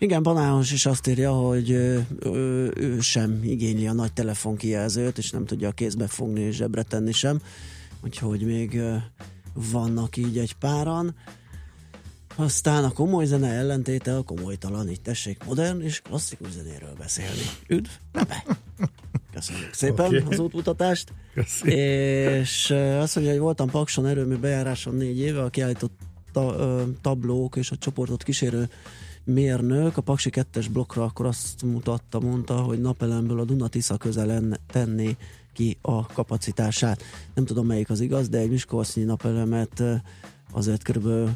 [0.00, 5.30] Igen, Banános is azt írja, hogy ő, ő, ő sem igényli a nagy telefonkijelzőt, és
[5.30, 7.40] nem tudja a kézbe fogni és zsebre tenni sem.
[8.04, 8.80] Úgyhogy még
[9.54, 11.14] vannak így egy páran.
[12.36, 17.42] Aztán a komoly zene ellentéte a komolytalan, így tessék modern és klasszikus zenéről beszélni.
[17.68, 18.44] Üdv, be!
[19.32, 20.22] Köszönjük szépen okay.
[20.30, 21.12] az útmutatást.
[21.34, 21.78] Köszönjük.
[21.78, 22.70] És
[23.00, 25.98] azt mondja, hogy voltam Pakson erőmű bejáráson négy éve, a kiállított
[26.32, 28.68] ta, tablók és a csoportot kísérő
[29.28, 35.16] mérnök a Paksi 2-es blokkra akkor azt mutatta, mondta, hogy napelemből a Dunatisza közel tenné
[35.52, 37.02] ki a kapacitását.
[37.34, 39.82] Nem tudom melyik az igaz, de egy Miskolcnyi napelemet
[40.52, 41.30] azért körülbelül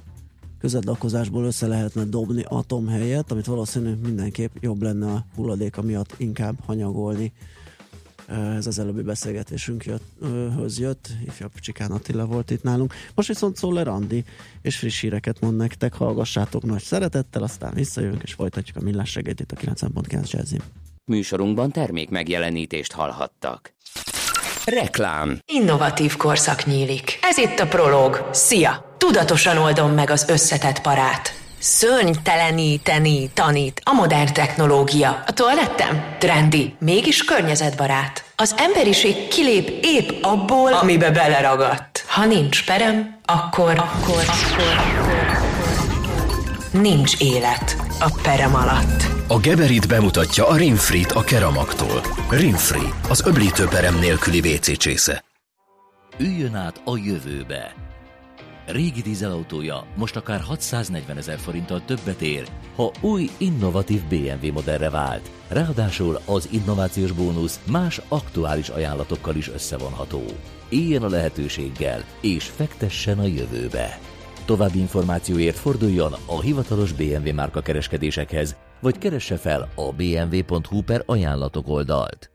[0.58, 6.54] közedlakozásból össze lehetne dobni atom helyett, amit valószínűleg mindenképp jobb lenne a hulladéka miatt inkább
[6.64, 7.32] hanyagolni.
[8.26, 10.04] Ez az előbbi beszélgetésünk jött,
[10.56, 12.94] höz jött, ifjabb Csikán Attila volt itt nálunk.
[13.14, 14.24] Most viszont Szoller Andi,
[14.62, 19.40] és friss híreket mond nektek, hallgassátok nagy szeretettel, aztán visszajövünk és folytatjuk a millás reggelt
[19.40, 20.60] itt a 9.9 Jazzy.
[21.04, 23.72] Műsorunkban termék megjelenítést hallhattak.
[24.64, 25.38] Reklám.
[25.52, 27.18] Innovatív korszak nyílik.
[27.22, 28.28] Ez itt a Prolog.
[28.32, 28.94] Szia!
[28.98, 31.41] Tudatosan oldom meg az összetett parát.
[31.64, 35.22] Szörnyteleníteni tanít a modern technológia.
[35.26, 36.04] A toalettem?
[36.18, 38.24] Trendi, mégis környezetbarát.
[38.36, 42.04] Az emberiség kilép épp abból, amibe beleragadt.
[42.08, 45.40] Ha nincs perem, akkor, akkor, akkor, akkor
[46.72, 49.06] nincs élet a perem alatt.
[49.28, 52.00] A Geberit bemutatja a Rinfrit a Keramaktól.
[52.30, 55.24] Rinfri, az öblítő perem nélküli WC csésze.
[56.18, 57.74] Üljön át a jövőbe.
[58.66, 65.30] Régi dízelautója most akár 640 ezer forinttal többet ér, ha új, innovatív BMW modellre vált.
[65.48, 70.22] Ráadásul az innovációs bónusz más aktuális ajánlatokkal is összevonható.
[70.68, 73.98] Éljen a lehetőséggel, és fektessen a jövőbe.
[74.44, 81.68] További információért forduljon a hivatalos BMW márka kereskedésekhez, vagy keresse fel a bmw.hu per ajánlatok
[81.68, 82.30] oldalt.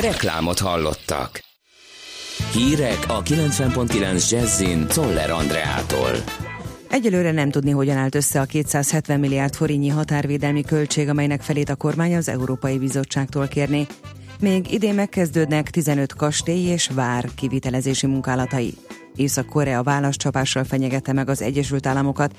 [0.00, 1.49] Reklámot hallottak.
[2.52, 6.10] Hírek a 90.9 Jazzin Toller Andreától.
[6.90, 11.74] Egyelőre nem tudni, hogyan állt össze a 270 milliárd forintnyi határvédelmi költség, amelynek felét a
[11.74, 13.86] kormány az Európai Bizottságtól kérné.
[14.40, 18.74] Még idén megkezdődnek 15 kastély és vár kivitelezési munkálatai.
[19.16, 22.34] Észak-Korea válaszcsapással fenyegette meg az Egyesült Államokat.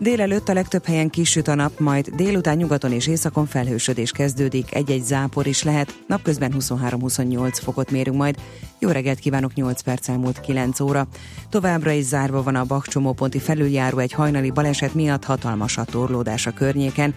[0.00, 5.04] Délelőtt a legtöbb helyen kisüt a nap, majd délután nyugaton és északon felhősödés kezdődik, egy-egy
[5.04, 8.36] zápor is lehet, napközben 23-28 fokot mérünk majd.
[8.78, 11.06] Jó reggelt kívánok, 8 perc elmúlt 9 óra.
[11.50, 16.52] Továbbra is zárva van a Bakcsomóponti felüljáró egy hajnali baleset miatt hatalmas a torlódás a
[16.52, 17.14] környéken.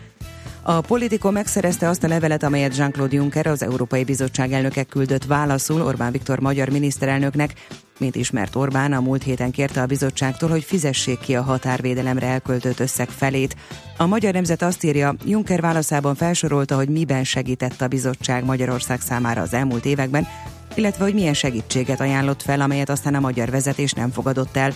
[0.62, 5.82] A Politico megszerezte azt a levelet, amelyet Jean-Claude Juncker, az Európai Bizottság elnöke küldött válaszul
[5.82, 7.54] Orbán Viktor magyar miniszterelnöknek.
[8.02, 12.80] Mint ismert Orbán, a múlt héten kérte a bizottságtól, hogy fizessék ki a határvédelemre elköltött
[12.80, 13.56] összeg felét.
[13.98, 19.42] A Magyar Nemzet azt írja, Juncker válaszában felsorolta, hogy miben segített a bizottság Magyarország számára
[19.42, 20.28] az elmúlt években,
[20.76, 24.74] illetve hogy milyen segítséget ajánlott fel, amelyet aztán a magyar vezetés nem fogadott el.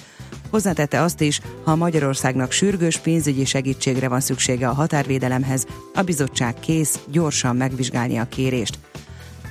[0.50, 7.00] Hozzátette azt is, ha Magyarországnak sürgős pénzügyi segítségre van szüksége a határvédelemhez, a bizottság kész
[7.12, 8.78] gyorsan megvizsgálni a kérést.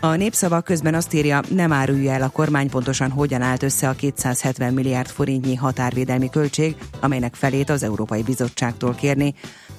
[0.01, 3.93] A népszava közben azt írja, nem árulja el a kormány pontosan hogyan állt össze a
[3.93, 9.35] 270 milliárd forintnyi határvédelmi költség, amelynek felét az Európai Bizottságtól kérni.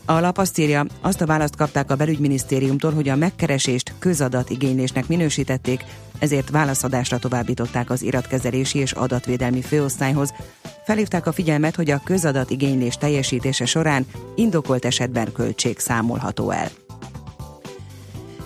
[0.05, 5.83] A lap azt írja, azt a választ kapták a belügyminisztériumtól, hogy a megkeresést közadatigénylésnek minősítették,
[6.19, 10.33] ezért válaszadásra továbbították az iratkezelési és adatvédelmi főosztályhoz.
[10.85, 14.05] Felhívták a figyelmet, hogy a közadatigénylés teljesítése során
[14.35, 16.84] indokolt esetben költség számolható el.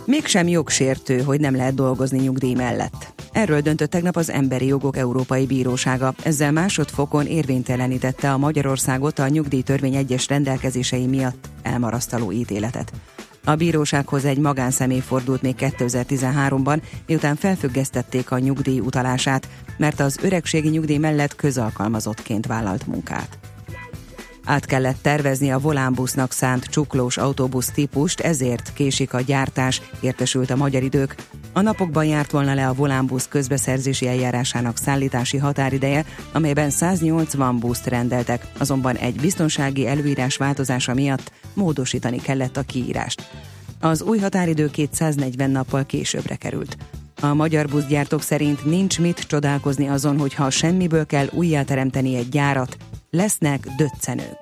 [0.10, 3.14] Mégsem jogsértő, hogy nem lehet dolgozni nyugdíj mellett.
[3.32, 6.14] Erről döntött tegnap az Emberi Jogok Európai Bírósága.
[6.24, 12.92] Ezzel másodfokon érvénytelenítette a Magyarországot a nyugdíjtörvény egyes rendelkezései miatt elmarasztaló ítéletet.
[13.44, 20.70] A bírósághoz egy magánszemély fordult még 2013-ban, miután felfüggesztették a nyugdíj utalását, mert az öregségi
[20.70, 23.38] nyugdíj mellett közalkalmazottként vállalt munkát.
[24.46, 30.56] Át kellett tervezni a volánbusznak szánt csuklós autóbusz típust, ezért késik a gyártás, értesült a
[30.56, 31.16] magyar idők.
[31.54, 38.48] A napokban járt volna le a volánbusz közbeszerzési eljárásának szállítási határideje, amelyben 180 buszt rendeltek,
[38.58, 43.30] azonban egy biztonsági előírás változása miatt módosítani kellett a kiírást.
[43.80, 46.78] Az új határidő 240 nappal későbbre került.
[47.22, 52.78] A magyar buszgyártók szerint nincs mit csodálkozni azon, hogy ha semmiből kell újjáteremteni egy gyárat,
[53.10, 54.38] lesznek döccenők.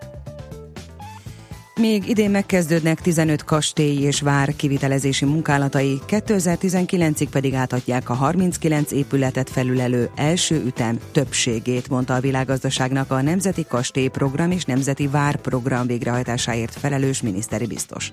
[1.80, 9.50] Még idén megkezdődnek 15 kastély és vár kivitelezési munkálatai, 2019-ig pedig átadják a 39 épületet
[9.50, 15.88] felülelő első ütem többségét, mondta a világgazdaságnak a Nemzeti Kastély Program és Nemzeti Vár Program
[15.88, 18.12] végrehajtásáért felelős miniszteri biztos.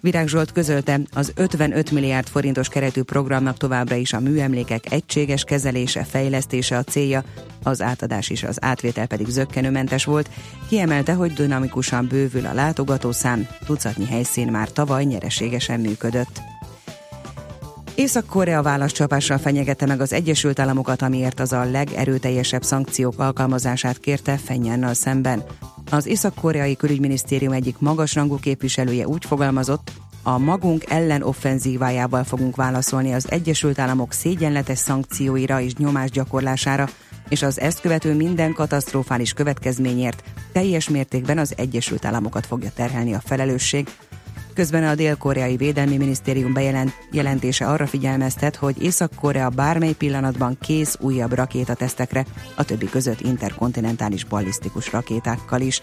[0.00, 6.04] Virág Zsolt közölte, az 55 milliárd forintos keretű programnak továbbra is a műemlékek egységes kezelése,
[6.04, 7.24] fejlesztése a célja,
[7.62, 10.30] az átadás és az átvétel pedig zöggenőmentes volt.
[10.68, 16.40] Kiemelte, hogy dinamikusan bővül a látogatószám, tucatnyi helyszín már tavaly nyereségesen működött.
[17.94, 24.94] Észak-Korea válaszcsapással fenyegette meg az Egyesült Államokat, amiért az a legerőteljesebb szankciók alkalmazását kérte Fenyánnal
[24.94, 25.42] szemben.
[25.90, 29.92] Az Észak-Koreai Külügyminisztérium egyik magasrangú képviselője úgy fogalmazott,
[30.22, 36.88] a magunk ellen offenzívájával fogunk válaszolni az Egyesült Államok szégyenletes szankcióira és nyomás gyakorlására,
[37.28, 43.22] és az ezt követő minden katasztrofális következményért teljes mértékben az Egyesült Államokat fogja terhelni a
[43.24, 43.88] felelősség,
[44.58, 52.26] Közben a dél-koreai védelmi minisztérium bejelentése arra figyelmeztet, hogy Észak-Korea bármely pillanatban kész újabb rakétatesztekre,
[52.56, 55.82] a többi között interkontinentális ballisztikus rakétákkal is.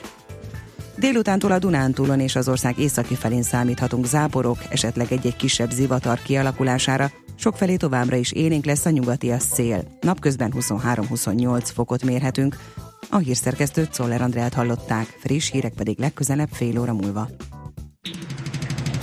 [0.98, 7.12] Délutántól a Dunántúlon és az ország északi felén számíthatunk záporok, esetleg egy-egy kisebb zivatar kialakulására,
[7.36, 9.98] sokfelé továbbra is élénk lesz a nyugati a szél.
[10.02, 12.58] Napközben 23-28 fokot mérhetünk.
[13.10, 17.30] A hírszerkesztőt Szoller Andrát hallották, friss hírek pedig legközelebb fél óra múlva.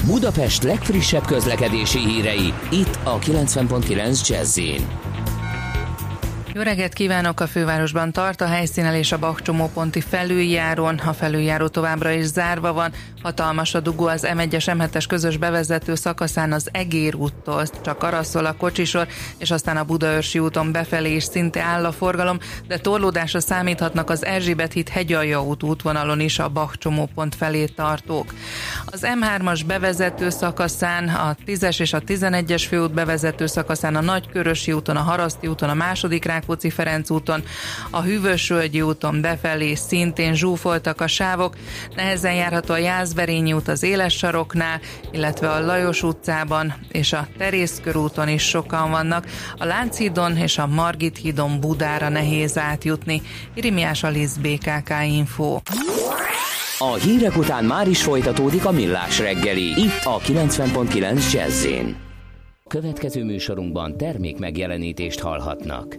[0.07, 4.59] Budapest legfrissebb közlekedési hírei, itt a 90.9 jazz
[6.55, 7.41] jó reggelt kívánok!
[7.41, 10.99] A fővárosban tart a helyszínelés a Bakcsomóponti felüljárón.
[10.99, 12.93] A felüljáró továbbra is zárva van.
[13.23, 18.57] Hatalmas a dugó az M1-es M7-es közös bevezető szakaszán az Egér úttól, csak karaszol a
[18.57, 19.07] kocsisor,
[19.39, 22.39] és aztán a Budaörsi úton befelé is szinte áll a forgalom,
[22.69, 28.35] de torlódásra számíthatnak az Erzsébet híd hegyalja út útvonalon is a Bakcsomópont felé tartók.
[28.87, 34.97] Az M3-as bevezető szakaszán, a 10-es és a 11-es főút bevezető szakaszán, a Nagykörösi úton,
[34.97, 37.43] a Haraszti úton, a második Rákóczi Ferenc úton,
[37.91, 41.57] a Hűvösvölgyi úton befelé szintén zsúfoltak a sávok,
[41.95, 42.79] nehezen járható a
[43.17, 44.81] Jászberényi út az Éles saroknál,
[45.11, 49.27] illetve a Lajos utcában és a Terészkörúton is sokan vannak.
[49.59, 53.23] A Lánchídon és a Margit hídon Budára nehéz átjutni.
[53.55, 55.59] Irimiás Alisz BKK Info.
[56.79, 61.67] A hírek után már is folytatódik a millás reggeli, itt a 90.9 jazz
[62.69, 65.99] Következő műsorunkban termék megjelenítést hallhatnak.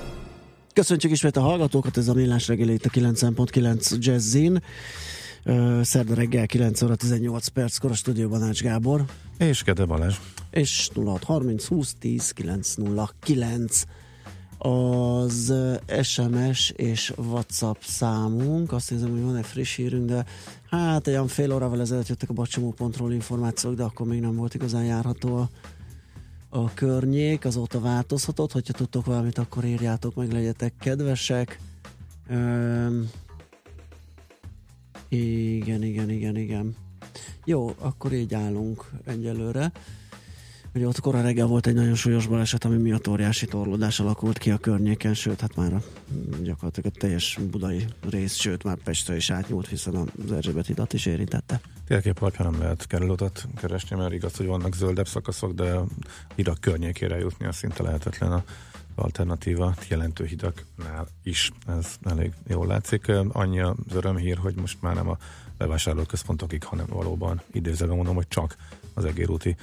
[0.73, 4.63] Köszöntjük ismét a hallgatókat, ez a Millás reggeli itt a 9.9 Jazzin.
[5.81, 9.05] Szerda reggel 9 óra 18 perckor a stúdióban Ács Gábor.
[9.37, 10.15] És Kede Balázs.
[10.51, 13.83] És 0630 20 10 909
[14.57, 15.53] az
[16.01, 18.71] SMS és WhatsApp számunk.
[18.71, 20.25] Azt hiszem, hogy van egy friss hírünk, de
[20.69, 24.83] hát olyan fél órával ezelőtt jöttek a bacsomó.ról információk, de akkor még nem volt igazán
[24.83, 25.49] járható a,
[26.53, 27.45] a környék.
[27.45, 31.59] Azóta változhatott, hogyha tudtok valamit, akkor írjátok meg, legyetek kedvesek.
[32.29, 33.09] Üm,
[35.09, 36.75] igen, igen, igen, igen.
[37.45, 39.71] Jó, akkor így állunk egyelőre.
[40.73, 44.51] Ugye ott kora reggel volt egy nagyon súlyos baleset, ami miatt óriási torlódás alakult ki
[44.51, 45.81] a környéken, sőt, hát már
[46.41, 51.05] gyakorlatilag a teljes budai rész, sőt, már Pestre is átnyúlt, hiszen az Erzsébet hidat is
[51.05, 51.61] érintette.
[51.87, 55.79] Térkép alapján nem lehet kerülőutat keresni, mert igaz, hogy vannak zöldebb szakaszok, de
[56.35, 58.43] hidak környékére jutni a szinte lehetetlen a
[58.95, 61.51] alternatíva jelentő hidaknál is.
[61.67, 63.07] Ez elég jól látszik.
[63.31, 65.17] Annyi az örömhír, hogy most már nem a
[65.57, 68.55] bevásárlóközpontokig, hanem valóban idézőben mondom, hogy csak
[68.93, 69.55] az egérúti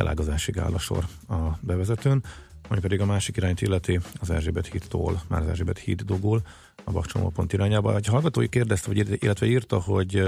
[0.00, 2.22] elágazásig áll a sor a bevezetőn,
[2.68, 6.42] ami pedig a másik irányt illeti az Erzsébet hídtól, már az Erzsébet híd dugul
[6.84, 7.96] a Bakcsomópont irányába.
[7.96, 10.22] Egy hallgatói kérdezte, vagy, illetve írta, hogy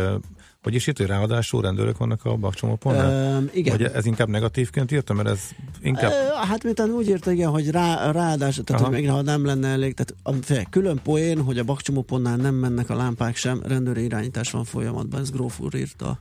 [0.62, 3.36] hogy is írt, hogy ráadásul rendőrök vannak a Bakcsomópontnál?
[3.38, 3.76] Um, igen.
[3.76, 5.40] Vagy ez inkább negatívként írta, mert ez
[5.80, 6.10] inkább...
[6.10, 9.68] Uh, hát miután úgy írta, igen, hogy rá, ráadásul, tehát hogy még ha nem lenne
[9.68, 14.04] elég, tehát a, fél, külön poén, hogy a Bakcsomópontnál nem mennek a lámpák sem, rendőri
[14.04, 16.18] irányítás van folyamatban, ez Gróf úr írta.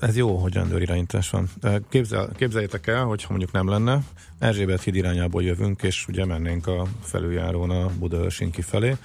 [0.00, 1.48] Ez jó, hogy rendőrirányítás van.
[1.88, 3.98] Képzel, képzeljétek el, hogy ha mondjuk nem lenne,
[4.38, 8.96] Erzsébet híd irányából jövünk, és ugye mennénk a felüljárón a Budaörsinki felé.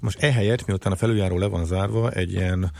[0.00, 2.70] Most ehelyett, miután a felüljáró le van zárva, egy ilyen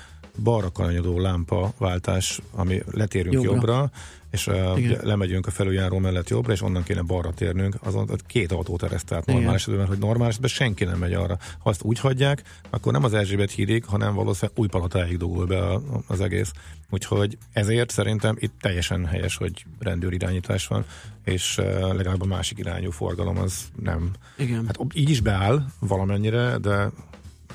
[0.43, 3.91] balra kanyarodó lámpa váltás, ami letérünk jobbra, jobbra
[4.35, 8.83] és uh, lemegyünk a felüljáró mellett jobbra, és onnan kéne balra térnünk, azon két autót
[8.83, 11.39] ereszt át normál esetben, hogy normál esetben senki nem megy arra.
[11.59, 15.79] Ha azt úgy hagyják, akkor nem az Erzsébet hídig, hanem valószínűleg új palotáig dugul be
[16.07, 16.53] az egész.
[16.91, 20.85] Úgyhogy ezért szerintem itt teljesen helyes, hogy rendőrirányítás van,
[21.25, 21.61] és
[21.93, 24.11] legalább a másik irányú forgalom az nem.
[24.39, 24.67] Igen.
[24.67, 26.91] Hát így is beáll valamennyire, de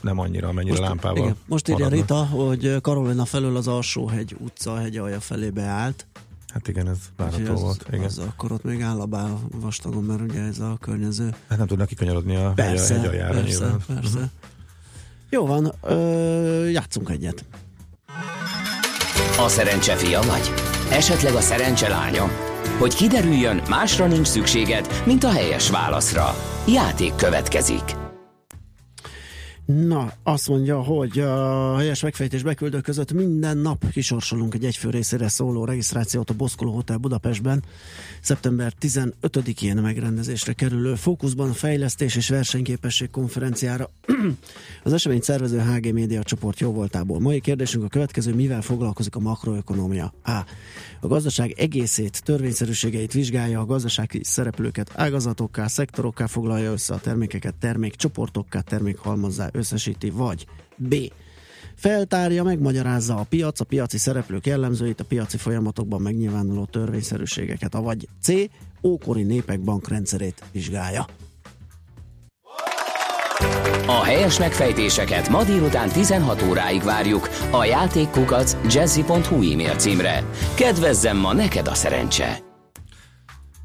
[0.01, 1.23] nem annyira, amennyire most, lámpával.
[1.23, 1.35] Igen.
[1.45, 6.07] Most írja Rita, hogy Karolina felől az Alsóhegy utca hegy alja felé beállt.
[6.53, 7.85] Hát igen, ez várható az, volt.
[7.87, 8.03] Igen.
[8.03, 11.35] Az akkor ott még áll a bál vastagon, mert ugye ez a környező.
[11.49, 13.79] Hát nem tudnak kikanyarodni a persze, hegy, aljára persze, nyilván.
[13.87, 14.17] Persze.
[14.17, 14.29] Uh-huh.
[15.29, 17.45] Jó van, ö, játszunk egyet.
[19.39, 20.51] A szerencse fia vagy?
[20.91, 22.29] Esetleg a szerencse lánya?
[22.79, 26.35] Hogy kiderüljön, másra nincs szükséged, mint a helyes válaszra.
[26.67, 27.98] Játék következik.
[29.75, 35.27] Na, azt mondja, hogy a helyes megfejtés beküldők között minden nap kisorsolunk egy egyfő részére
[35.27, 37.63] szóló regisztrációt a Boszkoló Hotel Budapestben.
[38.21, 43.89] Szeptember 15-én megrendezésre kerülő fókuszban fejlesztés és versenyképesség konferenciára
[44.83, 47.19] az esemény szervező HG Média csoport jóvoltából.
[47.19, 50.13] Mai kérdésünk a következő, mivel foglalkozik a makroökonomia?
[50.23, 50.39] A.
[51.01, 58.59] A gazdaság egészét, törvényszerűségeit vizsgálja, a gazdasági szereplőket ágazatokká, szektorokká foglalja össze a termékeket, termékcsoportokká,
[58.59, 60.95] termékhalmazzá összesíti, vagy B.
[61.75, 68.31] Feltárja, megmagyarázza a piac, a piaci szereplők jellemzőit, a piaci folyamatokban megnyilvánuló törvényszerűségeket, vagy C.
[68.83, 71.05] Ókori népek bankrendszerét vizsgálja.
[73.85, 80.23] A helyes megfejtéseket ma délután 16 óráig várjuk a játékkukac jazzy.hu e-mail címre.
[80.55, 82.39] Kedvezzem ma neked a szerencse!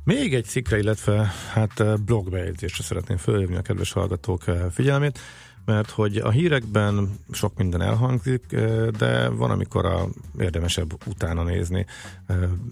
[0.05, 5.19] Még egy cikkre, illetve hát blogbejegyzésre szeretném fölhívni a kedves hallgatók figyelmét
[5.64, 8.56] mert hogy a hírekben sok minden elhangzik,
[8.99, 11.87] de van, amikor a érdemesebb utána nézni.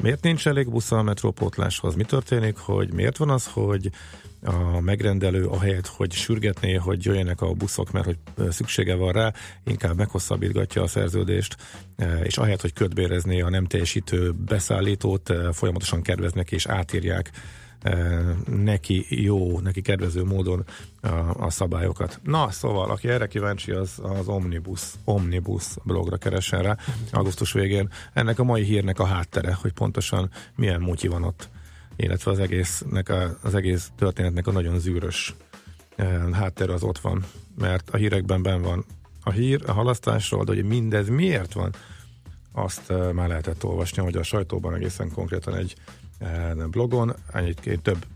[0.03, 1.95] Miért nincs elég busz a metrópótláshoz?
[1.95, 3.91] Mi történik, hogy miért van az, hogy
[4.45, 8.19] a megrendelő ahelyett, hogy sürgetné, hogy jöjjenek a buszok, mert hogy
[8.51, 9.33] szüksége van rá,
[9.65, 11.57] inkább meghosszabbítgatja a szerződést,
[12.23, 17.31] és ahelyett, hogy ködbérezné a nem teljesítő beszállítót, folyamatosan kedveznek és átírják
[18.47, 20.65] neki jó, neki kedvező módon
[21.01, 21.09] a,
[21.45, 22.21] a szabályokat.
[22.23, 26.77] Na, szóval, aki erre kíváncsi, az az Omnibus, Omnibus blogra keressen rá
[27.13, 27.91] augusztus végén.
[28.13, 31.49] Ennek a mai hírnek a háttere, hogy pontosan milyen mutyi van ott,
[31.97, 35.35] illetve az egésznek a, az egész történetnek a nagyon zűrös
[36.33, 37.25] háttere az ott van,
[37.59, 38.85] mert a hírekben ben van
[39.25, 41.75] a hír a halasztásról, de hogy mindez miért van,
[42.53, 45.75] azt már lehetett olvasni, hogy a sajtóban egészen konkrétan egy
[46.71, 48.07] blogon, egy több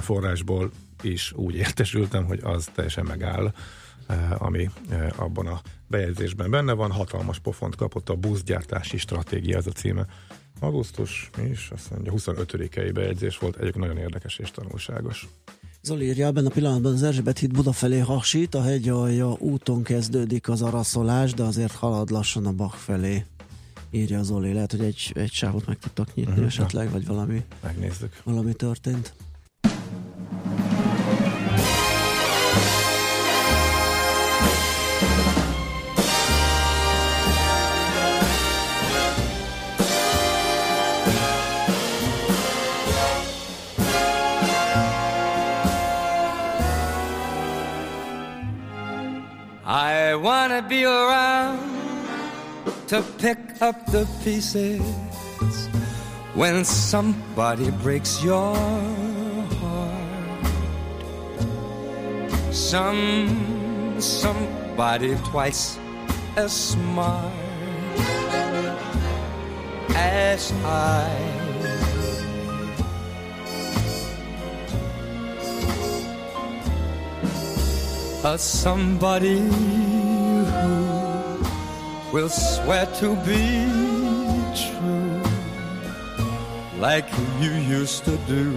[0.00, 0.70] forrásból
[1.02, 3.52] is úgy értesültem, hogy az teljesen megáll,
[4.38, 4.70] ami
[5.16, 6.90] abban a bejegyzésben benne van.
[6.90, 10.06] Hatalmas pofont kapott a buszgyártási stratégia, ez a címe.
[10.60, 15.28] Augusztus, is, azt mondja, 25-i bejegyzés volt, egyik nagyon érdekes és tanulságos.
[15.82, 20.48] Zoli írja, ebben a pillanatban az Erzsébet híd Buda felé hasít, a hegyalja úton kezdődik
[20.48, 23.24] az araszolás, de azért halad lassan a Bach felé.
[23.90, 26.46] Írja Zoli, lehet, hogy egy, egy sávot meg tudtak nyitni uh-huh.
[26.46, 28.20] esetleg, vagy valami, Megnézzük.
[28.24, 29.14] valami történt.
[49.72, 51.70] I wanna be around
[52.90, 54.82] to pick up the pieces
[56.34, 58.56] when somebody breaks your
[59.62, 60.44] heart.
[62.52, 65.78] Some somebody twice
[66.34, 67.32] as smart
[69.94, 71.14] as I.
[78.24, 79.38] A somebody
[82.12, 83.66] will swear to be
[84.56, 85.22] true
[86.78, 87.08] like
[87.40, 88.50] you used to do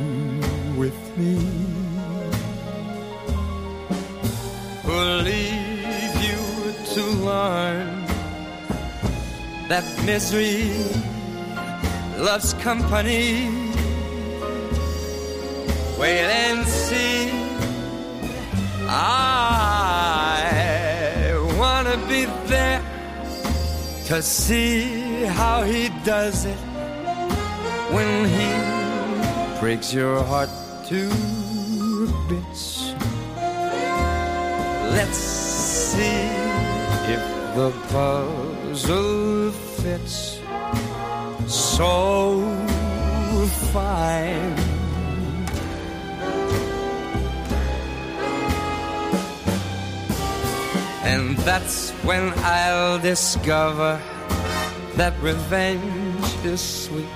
[0.75, 1.35] with me.
[4.83, 8.05] Who'll leave you to learn
[9.69, 10.71] that misery
[12.17, 13.49] loves company.
[15.99, 17.31] Wait and see.
[18.87, 20.02] I
[24.13, 26.57] to see how he does it
[27.95, 30.49] when he breaks your heart
[30.85, 31.09] to
[32.29, 32.93] bits.
[34.93, 36.29] Let's see
[37.15, 37.23] if
[37.55, 40.39] the puzzle fits
[41.47, 42.45] so
[43.73, 44.72] fine.
[51.03, 54.01] And that's when I'll discover
[54.95, 57.07] that revenge is sweet.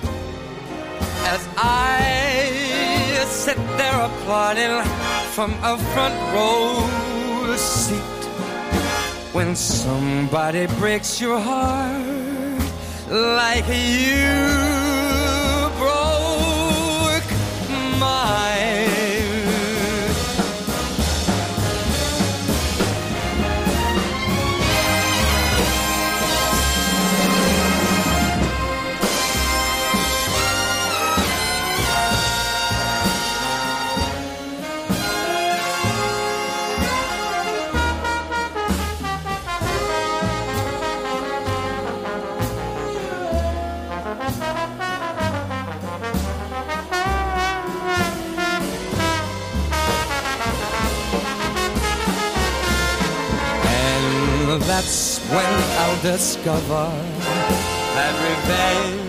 [1.34, 2.38] As I
[3.28, 4.82] sit there applauding
[5.32, 8.20] from a front row seat.
[9.32, 12.62] When somebody breaks your heart
[13.08, 14.77] like you
[56.18, 56.90] discover
[57.94, 59.07] that revenge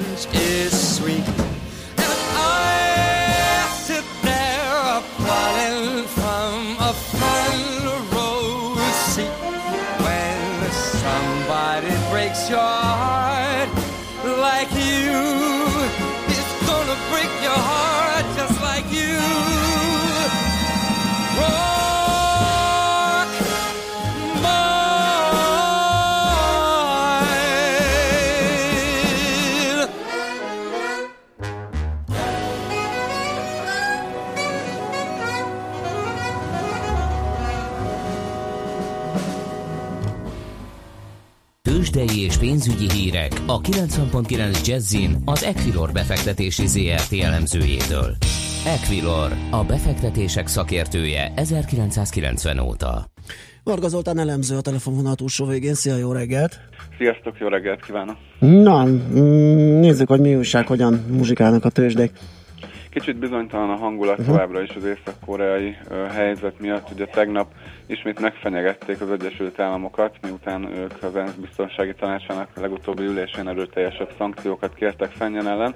[43.51, 48.15] a 90.9 Jazzin az Equilor befektetési ZRT elemzőjétől.
[48.65, 53.05] Equilor, a befektetések szakértője 1990 óta.
[53.63, 55.73] Varga Zoltán elemző a telefonvonal túlsó végén.
[55.73, 56.59] Szia, jó reggelt!
[56.97, 58.15] Sziasztok, jó reggelt kívánok!
[58.39, 62.12] Na, mm, nézzük, hogy mi újság, hogyan muzsikálnak a tőzsdék.
[62.89, 64.34] Kicsit bizonytalan a hangulat uh-huh.
[64.34, 65.78] továbbra is az észak-koreai
[66.12, 66.91] helyzet miatt.
[66.91, 67.54] Ugye tegnap
[67.86, 74.73] ismét megfenyegették az Egyesült Államokat, miután ők az ENSZ biztonsági tanácsának legutóbbi ülésén erőteljesebb szankciókat
[74.73, 75.75] kértek Fennyen ellen.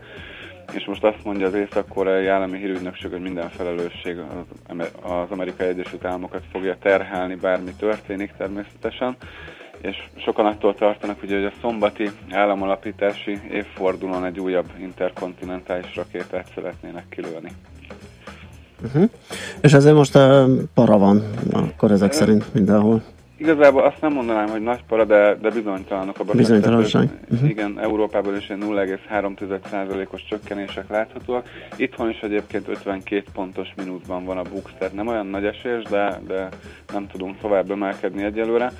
[0.73, 4.17] és most azt mondja az észak-koreai állami hírügynökség, hogy minden felelősség
[5.01, 9.15] az Amerikai Egyesült Államokat fogja terhelni, bármi történik természetesen
[9.83, 17.05] és sokan attól tartanak, ugye, hogy a szombati államalapítási évfordulón egy újabb interkontinentális rakétát szeretnének
[17.09, 17.51] kilőni.
[18.83, 19.09] Uh-huh.
[19.61, 23.01] És ezért most uh, para van, akkor ezek uh, szerint mindenhol.
[23.37, 27.09] Igazából azt nem mondanám, hogy nagy para, de, de bizonytalanok a Bizonytalanság.
[27.31, 27.49] Uh-huh.
[27.49, 31.47] Igen, Európában is 0,3%-os csökkenések láthatóak.
[31.75, 36.21] Itthon is egyébként 52 pontos mínuszban van a BUX, tehát nem olyan nagy esés, de,
[36.27, 36.49] de
[36.93, 38.71] nem tudunk tovább emelkedni egyelőre.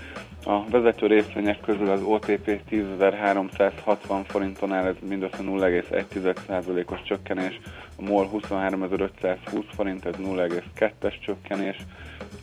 [0.45, 7.59] A vezető részvények közül az OTP 10.360 forinton áll, ez mindössze 0,1%-os csökkenés,
[7.97, 11.77] a MOL 23.520 forint, ez 0,2-es csökkenés,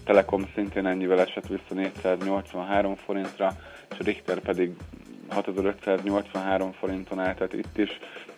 [0.04, 3.52] Telekom szintén ennyivel esett vissza 483 forintra,
[3.90, 4.70] és a Richter pedig
[5.28, 7.88] 6583 forinton áll, tehát itt is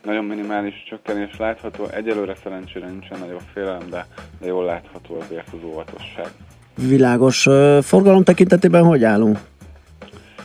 [0.04, 1.86] nagyon minimális csökkenés látható.
[1.86, 4.06] Egyelőre szerencsére nincsen nagyobb félelem, de,
[4.40, 6.26] de jól látható azért az óvatosság.
[6.74, 7.48] Világos.
[7.80, 9.38] Forgalom tekintetében hogy állunk?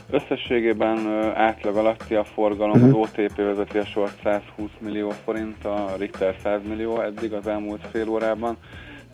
[0.09, 0.97] Összességében
[1.33, 2.99] átlag alatti a forgalom, uh-huh.
[3.01, 7.87] az OTP vezeti a sort 120 millió forint, a Richter 100 millió eddig az elmúlt
[7.91, 8.57] fél órában,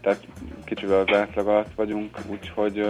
[0.01, 0.27] tehát
[0.65, 2.85] kicsivel az átlag alatt vagyunk, úgyhogy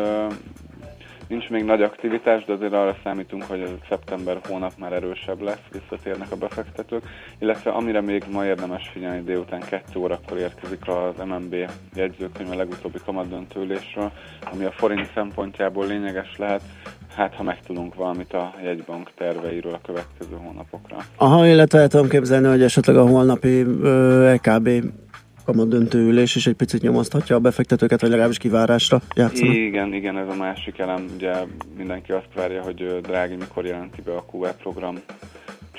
[1.27, 5.61] nincs még nagy aktivitás, de azért arra számítunk, hogy a szeptember hónap már erősebb lesz,
[5.71, 7.03] visszatérnek a befektetők,
[7.39, 11.55] illetve amire még ma érdemes figyelni, délután 2 órakor érkezik az MNB
[11.93, 14.11] jegyzőkönyv a legutóbbi kamadöntőlésről,
[14.51, 16.61] ami a forint szempontjából lényeges lehet,
[17.15, 20.97] hát ha megtudunk valamit a jegybank terveiről a következő hónapokra.
[21.15, 23.65] Aha, illetve el tudom képzelni, hogy esetleg a holnapi
[24.25, 24.69] EKB
[25.45, 29.55] kamat döntőülés is egy picit nyomaszthatja a befektetőket, vagy legalábbis kivárásra játszanak.
[29.55, 31.05] Igen, igen, ez a másik elem.
[31.15, 31.33] Ugye
[31.77, 34.95] mindenki azt várja, hogy Drági mikor jelenti be a QE program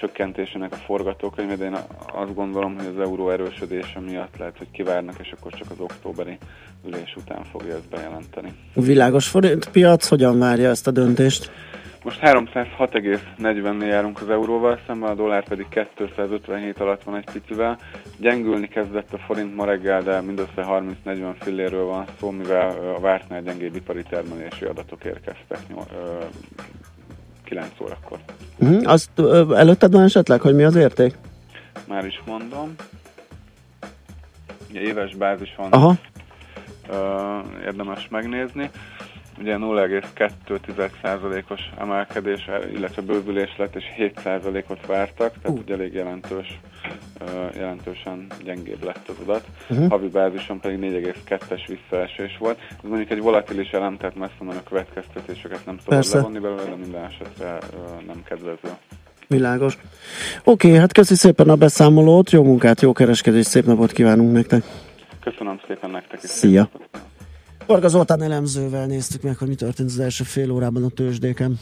[0.04, 1.76] csökkentésének a forgatókönyve, de én
[2.14, 6.38] azt gondolom, hogy az euró erősödése miatt lehet, hogy kivárnak, és akkor csak az októberi
[6.86, 8.52] ülés után fogja ezt bejelenteni.
[8.74, 11.50] Világos forint piac hogyan várja ezt a döntést?
[12.02, 17.78] Most 306,40-nél járunk az euróval, szemben a dollár pedig 257 alatt van egy picivel.
[18.18, 20.66] Gyengülni kezdett a forint ma reggel, de mindössze
[21.04, 25.58] 30-40 fillérről van szó, mivel a vártnál gyengébb ipari termelési adatok érkeztek
[27.44, 28.18] 9 órakor.
[28.58, 28.82] Uh-huh.
[28.84, 29.10] Azt
[29.54, 31.14] előtted van esetleg, hogy mi az érték?
[31.88, 32.74] Már is mondom.
[34.70, 35.70] Ugye éves bázis van.
[35.70, 35.94] Aha.
[36.90, 38.70] Uh, érdemes megnézni.
[39.38, 45.64] Ugye 0,2%-os emelkedés, illetve bővülés lett, és 7%-ot vártak, tehát uh.
[45.64, 46.60] ugye elég jelentős,
[47.54, 49.44] jelentősen gyengébb lett az adat.
[49.70, 49.88] Uh-huh.
[49.88, 52.58] Havi bázison pedig 4,2-es visszaesés volt.
[52.70, 57.04] Ez mondjuk egy volatilis elem, tehát messze a következtetéseket nem szabad levonni belőle, de minden
[57.04, 57.58] esetre
[58.06, 58.76] nem kedvező.
[59.26, 59.78] Világos.
[60.44, 64.64] Oké, okay, hát köszi szépen a beszámolót, jó munkát, jó kereskedést, szép napot kívánunk nektek.
[65.20, 66.30] Köszönöm szépen nektek is.
[66.30, 66.68] Szia!
[67.66, 71.60] Varga Zoltán elemzővel néztük meg, hogy mi történt az első fél órában a tőzsdéken.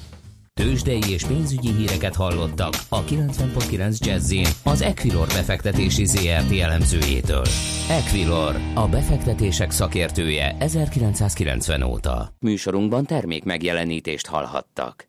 [0.55, 7.45] Tőzsdei és pénzügyi híreket hallottak a 90.9 jazz az Equilor befektetési ZRT elemzőjétől.
[7.89, 12.35] Equilor, a befektetések szakértője 1990 óta.
[12.41, 15.09] Műsorunkban termék megjelenítést hallhattak.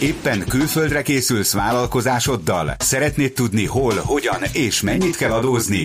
[0.00, 2.74] Éppen külföldre készülsz vállalkozásoddal?
[2.78, 5.84] Szeretnéd tudni hol, hogyan és mennyit kell adózni?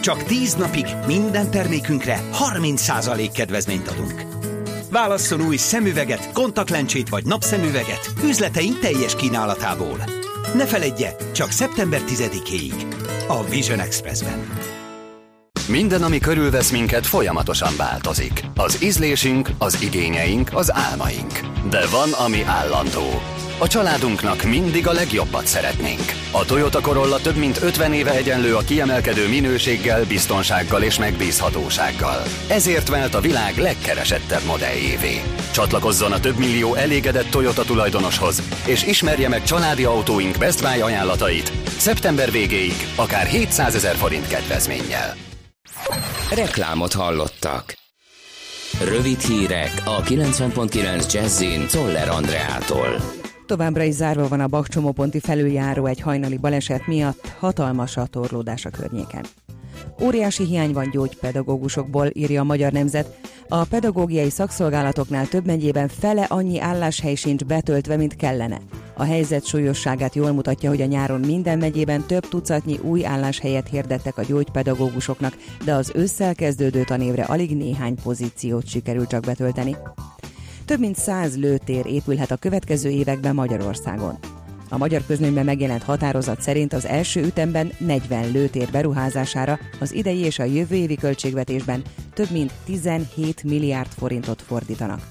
[0.00, 2.20] Csak 10 napig minden termékünkre
[2.52, 4.22] 30% kedvezményt adunk.
[4.90, 10.04] Válasszon új szemüveget, kontaktlencsét vagy napszemüveget üzleteink teljes kínálatából.
[10.54, 12.72] Ne feledje, csak szeptember 10-éig.
[13.28, 14.58] A Vision Expressben.
[15.68, 18.44] Minden, ami körülvesz minket, folyamatosan változik.
[18.54, 21.40] Az ízlésünk, az igényeink, az álmaink.
[21.70, 23.20] De van, ami állandó
[23.58, 26.12] a családunknak mindig a legjobbat szeretnénk.
[26.30, 32.22] A Toyota Corolla több mint 50 éve egyenlő a kiemelkedő minőséggel, biztonsággal és megbízhatósággal.
[32.48, 35.22] Ezért vált a világ legkeresettebb modelljévé.
[35.50, 41.52] Csatlakozzon a több millió elégedett Toyota tulajdonoshoz, és ismerje meg családi autóink Best Buy ajánlatait.
[41.76, 45.16] Szeptember végéig akár 700 ezer forint kedvezménnyel.
[46.30, 47.76] Reklámot hallottak.
[48.84, 53.17] Rövid hírek a 90.9 Jazzin Toller Andreától.
[53.48, 58.70] Továbbra is zárva van a Bakcsomóponti felüljáró egy hajnali baleset miatt, hatalmas a torlódás a
[58.70, 59.24] környéken.
[60.02, 63.20] Óriási hiány van gyógypedagógusokból, írja a Magyar Nemzet.
[63.48, 68.58] A pedagógiai szakszolgálatoknál több megyében fele annyi álláshely sincs betöltve, mint kellene.
[68.96, 74.18] A helyzet súlyosságát jól mutatja, hogy a nyáron minden megyében több tucatnyi új álláshelyet hirdettek
[74.18, 79.76] a gyógypedagógusoknak, de az ősszel kezdődő tanévre alig néhány pozíciót sikerült csak betölteni.
[80.68, 84.18] Több mint száz lőtér épülhet a következő években Magyarországon.
[84.68, 90.38] A magyar közlönyben megjelent határozat szerint az első ütemben 40 lőtér beruházására az idei és
[90.38, 91.82] a jövő évi költségvetésben
[92.14, 95.10] több mint 17 milliárd forintot fordítanak.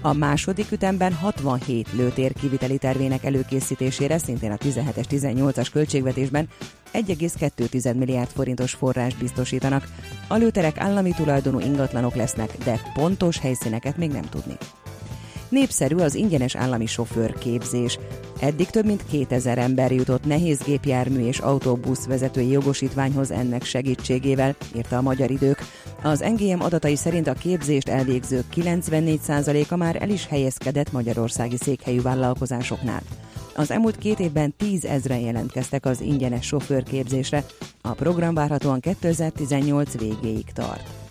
[0.00, 6.48] A második ütemben 67 lőtér kiviteli tervének előkészítésére, szintén a 17-es 18-as költségvetésben
[6.92, 9.88] 1,2 milliárd forintos forrás biztosítanak.
[10.28, 14.56] A lőterek állami tulajdonú ingatlanok lesznek, de pontos helyszíneket még nem tudni.
[15.48, 17.98] Népszerű az ingyenes állami sofőrképzés.
[18.40, 24.96] Eddig több mint 2000 ember jutott nehéz gépjármű és autóbusz vezetői jogosítványhoz ennek segítségével, írta
[24.96, 25.58] a Magyar Idők.
[26.02, 33.02] Az NGM adatai szerint a képzést elvégzők 94%-a már el is helyezkedett magyarországi székhelyű vállalkozásoknál.
[33.54, 37.44] Az elmúlt két évben 10 ezren jelentkeztek az ingyenes sofőrképzésre,
[37.82, 41.05] a program várhatóan 2018 végéig tart.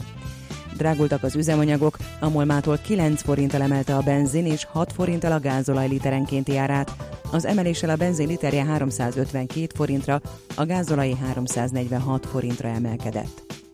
[0.78, 5.88] Drágultak az üzemanyagok, a Molmától 9 forinttal emelte a benzin és 6 forinttal a gázolaj
[5.88, 6.92] literenkénti árát.
[7.32, 10.22] Az emeléssel a benzin literje 352 forintra,
[10.56, 13.64] a gázolai 346 forintra emelkedett.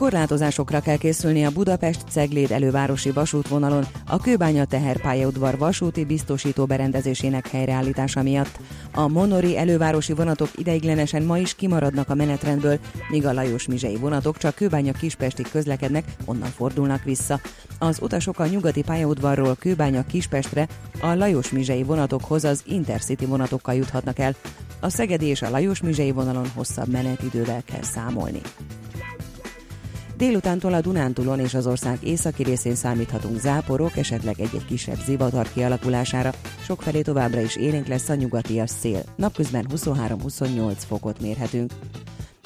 [0.00, 8.58] Korlátozásokra kell készülni a Budapest-Cegléd elővárosi vasútvonalon a Kőbánya teherpályaudvar vasúti biztosító berendezésének helyreállítása miatt.
[8.94, 14.38] A Monori elővárosi vonatok ideiglenesen ma is kimaradnak a menetrendből, míg a Lajos Mizsei vonatok
[14.38, 17.40] csak Kőbánya Kispestig közlekednek, onnan fordulnak vissza.
[17.78, 20.68] Az utasok a nyugati pályaudvarról Kőbánya Kispestre
[21.00, 24.34] a Lajos Mizsei vonatokhoz az Intercity vonatokkal juthatnak el.
[24.80, 28.40] A Szegedi és a Lajos Mizsei vonalon hosszabb menetidővel kell számolni.
[30.20, 36.32] Délutántól a Dunántúlon és az ország északi részén számíthatunk záporok, esetleg egy-egy kisebb zivatar kialakulására,
[36.64, 39.02] sokfelé továbbra is élénk lesz a nyugatias szél.
[39.16, 41.72] Napközben 23-28 fokot mérhetünk.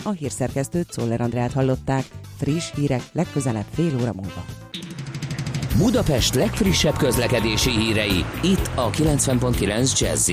[0.05, 2.05] A hírszerkesztőt Szoller Andrát hallották,
[2.37, 4.45] friss hírek legközelebb fél óra múlva.
[5.79, 10.31] Budapest legfrissebb közlekedési hírei, itt a 90.9 jazz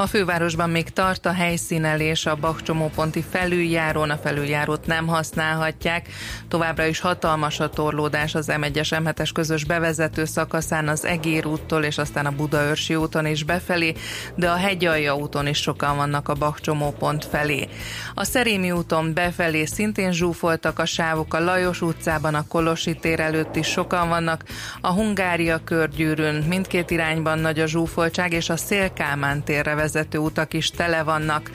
[0.00, 6.08] a fővárosban még tart a helyszínelés a Bakcsomóponti felüljáron, a felüljárót nem használhatják.
[6.48, 11.98] Továbbra is hatalmas a torlódás az M1-es M7-es közös bevezető szakaszán az Egér úttól és
[11.98, 13.94] aztán a Budaörsi úton is befelé,
[14.34, 17.68] de a Hegyalja úton is sokan vannak a Bakcsomópont felé.
[18.14, 23.56] A Szerémi úton befelé szintén zsúfoltak a sávok, a Lajos utcában, a Kolosi tér előtt
[23.56, 24.44] is sokan vannak,
[24.80, 30.70] a Hungária körgyűrűn mindkét irányban nagy a zsúfoltság, és a Szélkámán térre vezető utak is
[30.70, 31.50] tele vannak.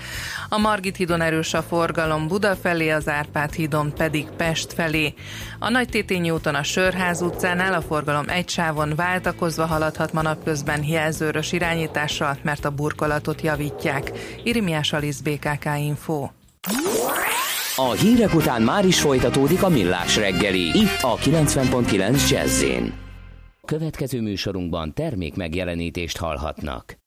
[0.50, 5.14] A Margit hídon erős a forgalom Buda felé, az Árpád hídon pedig Pest felé.
[5.60, 10.84] A Nagy Tétényi úton a Sörház utcánál a forgalom egy sávon váltakozva haladhat ma napközben
[10.84, 14.12] jelzőrös irányítással, mert a burkolatot javítják.
[14.44, 16.30] Irimiás Alisz BKK Info.
[17.76, 22.64] A hírek után már is folytatódik a millás reggeli, itt a 90.9 jazz
[23.66, 27.03] Következő műsorunkban termék megjelenítést hallhatnak.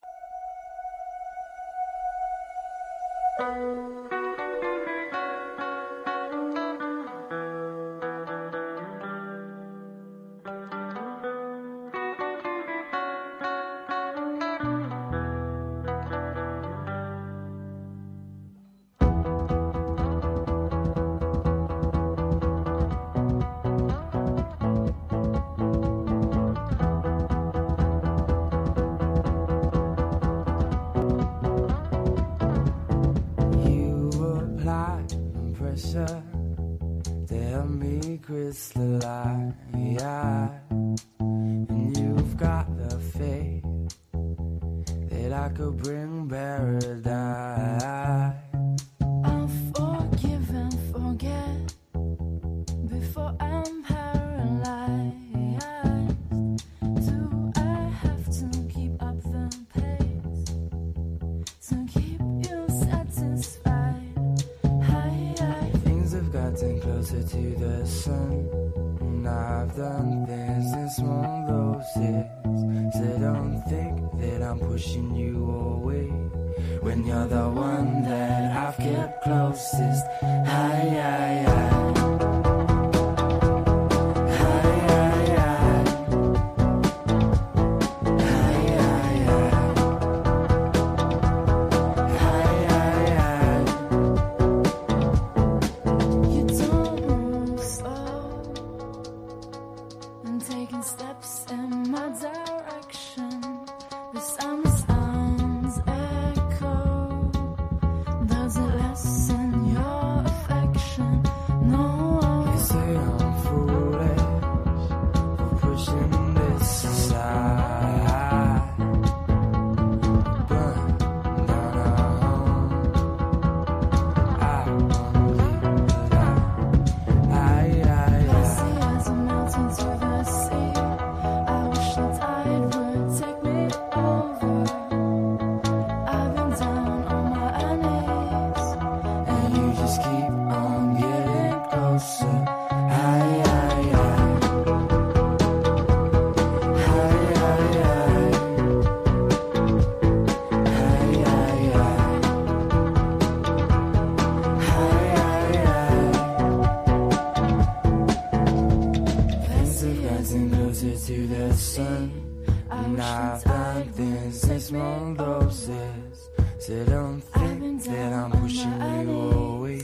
[162.71, 166.31] I've been six small doses.
[166.59, 169.83] So don't think that I'm pushing you away.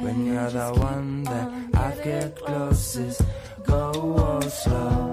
[0.00, 3.22] When you're the one that I get closest,
[3.64, 5.05] go slow.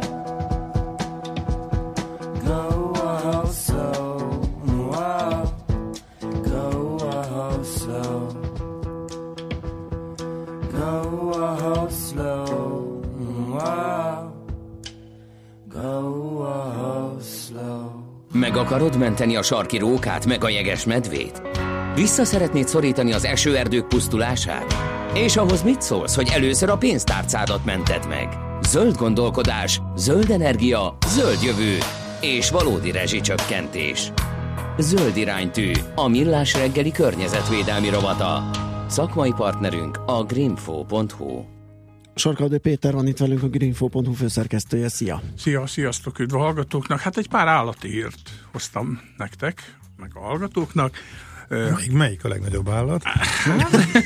[18.63, 21.41] Akarod menteni a sarki rókát, meg a jeges medvét?
[21.95, 24.75] Vissza szeretnéd szorítani az esőerdők pusztulását?
[25.13, 28.27] És ahhoz mit szólsz, hogy először a pénztárcádat mented meg?
[28.67, 31.77] Zöld gondolkodás, zöld energia, zöld jövő
[32.21, 34.11] és valódi rezsicsökkentés.
[34.77, 38.49] Zöld iránytű, a millás reggeli környezetvédelmi rovata.
[38.87, 41.52] Szakmai partnerünk a greenfo.hu.
[42.15, 44.89] Sarkaldő Péter van itt velünk, a greenfo.hu főszerkesztője.
[44.89, 45.21] Szia!
[45.37, 46.99] Szia, sziasztok, üdv a hallgatóknak.
[46.99, 50.97] Hát egy pár állati hírt hoztam nektek, meg a hallgatóknak.
[51.49, 53.03] Melyik, melyik a legnagyobb állat?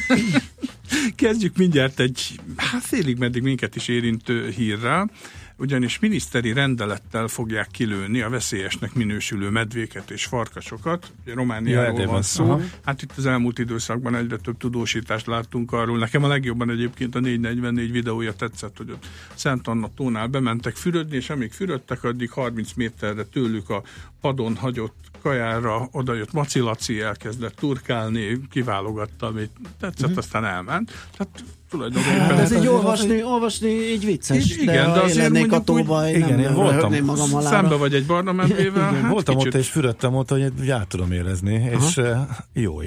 [1.16, 5.10] Kezdjük mindjárt egy, hát félig meddig minket is érintő hírrel,
[5.58, 11.12] ugyanis miniszteri rendelettel fogják kilőni a veszélyesnek minősülő medvéket és farkasokat.
[11.24, 12.22] Ugye Romániáról Ja, van van.
[12.22, 12.43] szó.
[12.43, 12.62] Aha.
[12.86, 15.97] Hát itt az elmúlt időszakban egyre több tudósítást láttunk arról.
[15.97, 19.05] Nekem a legjobban egyébként a 444 videója tetszett, hogy ott
[19.36, 23.84] Szent Anna tónál bementek fürödni, és amíg fürödtek, addig 30 méterre tőlük a
[24.22, 30.18] padon hagyott kajára oda jött Macilaci, elkezdett turkálni, kiválogatta, amit tetszett, Mhm.
[30.18, 30.91] aztán elment.
[31.18, 32.20] Tehát tulajdonképpen...
[32.20, 35.78] Hát ez így olvasni, olvasni így vicces, Így, de, igen, de azért lennék a mondjuk
[35.78, 37.05] úgy- tóba, én igen, nem én voltam.
[37.05, 37.49] magam alá.
[37.49, 39.53] Szembe vagy egy barna medvével, hát voltam kicsit...
[39.53, 41.86] ott, és fürödtem ott, hogy úgy át tudom érezni, Aha.
[41.88, 42.18] és uh,
[42.53, 42.82] jó.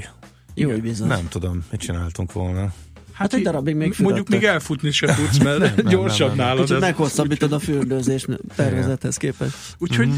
[0.54, 1.08] Jó, bizony.
[1.08, 2.72] Nem tudom, mit csináltunk volna.
[3.12, 4.40] Hát egy darabig még Mondjuk fürödtek.
[4.40, 6.46] még elfutni se tudsz, mert Nem, nem, gyorsabb nem, nem.
[6.46, 6.64] nálad.
[6.64, 8.26] Kicsit meghosszabbítod a fürdőzés
[8.56, 9.56] tervezethez képest.
[9.78, 10.16] Úgyhogy Mhm.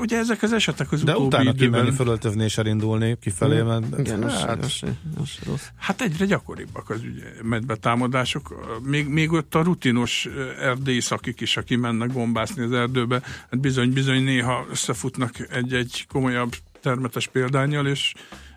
[0.00, 4.22] Ugye ezek az esetek az De utána kimenni, időben, fölöltözni és elindulni kifelé, mert Igen,
[4.22, 4.80] az, hát, az,
[5.20, 5.66] az rossz.
[5.76, 8.78] hát egyre gyakoribbak az ugye medvetámadások.
[8.82, 13.60] Még, még ott a rutinos eh, erdélyi szakik is, akik mennek bombászni az erdőbe, hát
[13.60, 18.12] bizony-bizony néha összefutnak egy-egy komolyabb termetes példányjal, és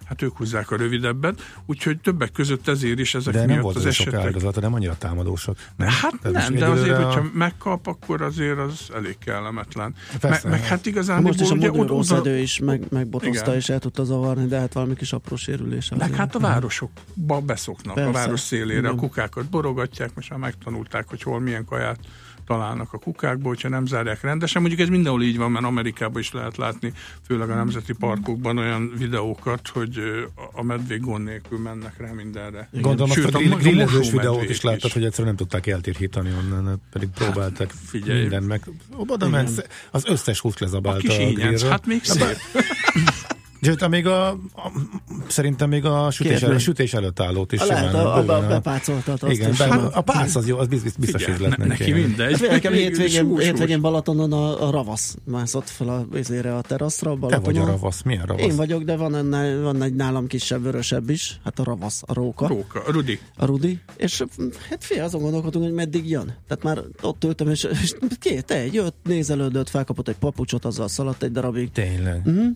[0.06, 3.76] hát ők húzzák a rövidebbet, úgyhogy többek között ezért is ezek de nem miatt volt
[3.76, 4.26] az az sok esetek.
[4.26, 5.58] áldozata, nem annyira támadósak.
[5.76, 5.88] Nem?
[5.88, 9.96] Hát Tehát nem, de azért, egyelőre hogyha a- megkap, akkor azért az elég kellemetlen.
[10.20, 10.50] Persze.
[10.50, 13.56] meg, meg hát igazán Most is a ugye, modulószedő is meg, megbotozta Igen.
[13.56, 15.90] és el tudta zavarni, de hát valami kis apró sérülés.
[15.90, 16.16] Meg azért.
[16.18, 18.10] hát a városokba beszoknak, Persze.
[18.10, 18.92] a város szélére, Igen.
[18.92, 22.00] a kukákat borogatják, most már megtanulták, hogy hol milyen kaját
[22.46, 24.62] találnak a kukákból, hogyha nem zárják rendesen.
[24.62, 26.94] Mondjuk ez mindenhol így van, mert Amerikában is lehet látni,
[27.28, 30.00] főleg a nemzeti parkokban olyan videókat, hogy
[30.54, 32.70] a medvék gond nélkül mennek rá mindenre.
[32.72, 36.66] Gondolom Sőt, a grill, maga grillezős videót is láttad, hogy egyszerűen nem tudták eltirhítani onnan,
[36.66, 38.22] hát pedig próbáltak figyelj.
[38.22, 38.62] minden meg.
[38.96, 41.70] Oda ment, az összes húst A lezabálta kis a grillről.
[41.70, 42.38] hát még szép.
[43.66, 44.38] Sőt, még a, a,
[45.28, 49.32] szerintem még a sütés, előtt, sütés előtt állót is Lehet, simán a, a, a bepácoltat
[49.32, 49.58] Igen, is.
[49.58, 49.86] simán.
[49.86, 52.40] a pász az jó, az biztos, biztos lett ne- neki mindegy.
[52.40, 53.82] Hát nekem hétvégén, hétvégén.
[53.82, 57.10] Balatonon a, a ravasz mászott fel a, vizére a teraszra.
[57.14, 57.44] Te Balatonon.
[57.54, 58.46] vagy a ravasz, milyen ravasz?
[58.46, 62.14] Én vagyok, de van, ennál, van egy nálam kisebb, vörösebb is, hát a ravasz, a
[62.14, 63.20] róka, Róka, Rudi.
[63.38, 64.24] a Rudi, és
[64.70, 66.34] hát fél azon gondolkodunk, hogy meddig jön.
[66.48, 71.24] Tehát már ott ültem, és, és két, egy, jött, nézelődött, felkapott egy papucsot, azzal szaladt
[71.24, 71.72] egy darabig.
[71.72, 72.22] Tényleg.
[72.26, 72.48] Mhm.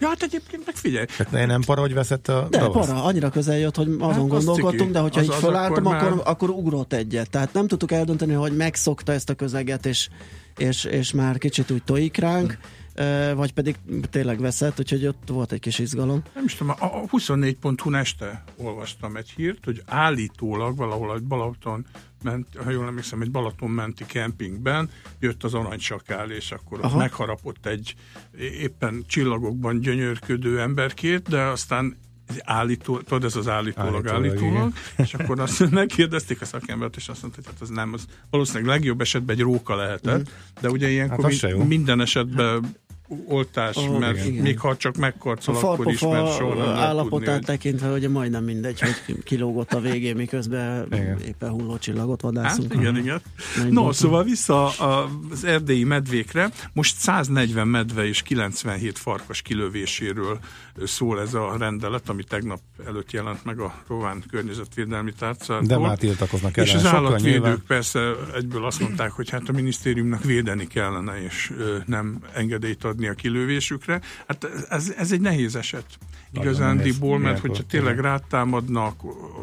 [0.00, 2.86] Ja, hát egyébként meg figyelj, Tehát ne- nem para, hogy veszett a De ravasz?
[2.86, 4.90] para, annyira közel jött, hogy azon Hát, az gondolkodtunk, ciki.
[4.92, 7.30] de hogyha Az- így az fölálltam, akkor akkor, már- akkor, akkor ugrott egyet.
[7.30, 10.08] Tehát nem tudtuk eldönteni, hogy megszokta ezt a közeget, és,
[10.56, 12.58] és, és már kicsit úgy tojik ránk,
[12.94, 13.76] ö, vagy pedig
[14.10, 16.22] tényleg veszett, úgyhogy ott volt egy kis izgalom.
[16.34, 21.86] nem is tudom, a a 24.hu este olvastam egy hírt, hogy állítólag valahol egy Balaton
[22.22, 24.90] ment, ha jól emlékszem, egy Balaton menti kempingben
[25.20, 27.94] jött az aranysakál, és akkor ott megharapott egy
[28.38, 31.96] éppen csillagokban gyönyörködő emberkét, de aztán
[32.44, 37.22] állító, tudod, ez az állítólag, Állítólag, állítólag, és akkor azt megkérdezték a szakembert, és azt
[37.22, 41.32] mondta, hogy hát az nem, az valószínűleg legjobb esetben egy róka lehetett, de ugye ilyenkor
[41.32, 42.76] Hát mind, minden esetben
[43.26, 44.42] oltás, Ó, mert igen.
[44.42, 47.44] még ha csak A megkarcol, akkor is, mert soha nem állapotát tudni, hogy...
[47.44, 51.18] tekintve, ugye majdnem mindegy, hogy kilógott a végén, miközben Igen.
[51.20, 52.74] éppen hulló csillagot Hát vadászunk.
[52.74, 53.20] igen, igen.
[53.62, 53.92] No, dolog.
[53.92, 56.50] szóval vissza a- az erdélyi medvékre.
[56.72, 60.38] Most 140 medve és 97 farkas kilövéséről
[60.84, 65.66] szól ez a rendelet, ami tegnap előtt jelent meg a Rován Környezetvédelmi Tárcától.
[65.66, 66.76] De már tiltakoznak És ellen.
[66.84, 68.00] az Sokan állatvédők nyilván- persze
[68.36, 71.52] egyből azt mondták, hogy hát a minisztériumnak védeni kellene, és
[71.86, 74.00] nem engedélyt adni adni a kilövésükre.
[74.26, 75.84] Hát ez, ez egy nehéz eset.
[76.32, 79.00] Igazándiból, mert hogyha tényleg rátámadnak,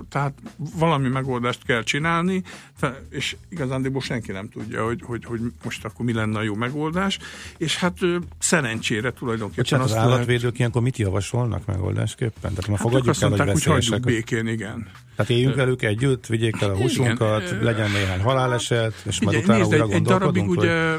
[0.09, 2.43] tehát valami megoldást kell csinálni,
[3.09, 7.19] és igazándiból senki nem tudja, hogy, hogy, hogy most akkor mi lenne a jó megoldás,
[7.57, 7.97] és hát
[8.39, 12.53] szerencsére tulajdonképpen Bocsánat, az azt lehet, állatvédők ilyenkor mit javasolnak megoldásképpen?
[12.53, 14.27] Tehát már Hát fogadjuk azt el, hogy mondták, hogy hagyjuk veszélyesek.
[14.27, 14.87] békén, igen.
[15.15, 17.63] Tehát éljünk velük együtt, vigyék el a húsunkat, Igen.
[17.63, 20.97] legyen néhány haláleset, és majd utána nézd, újra egy, egy darabig hogy- ugye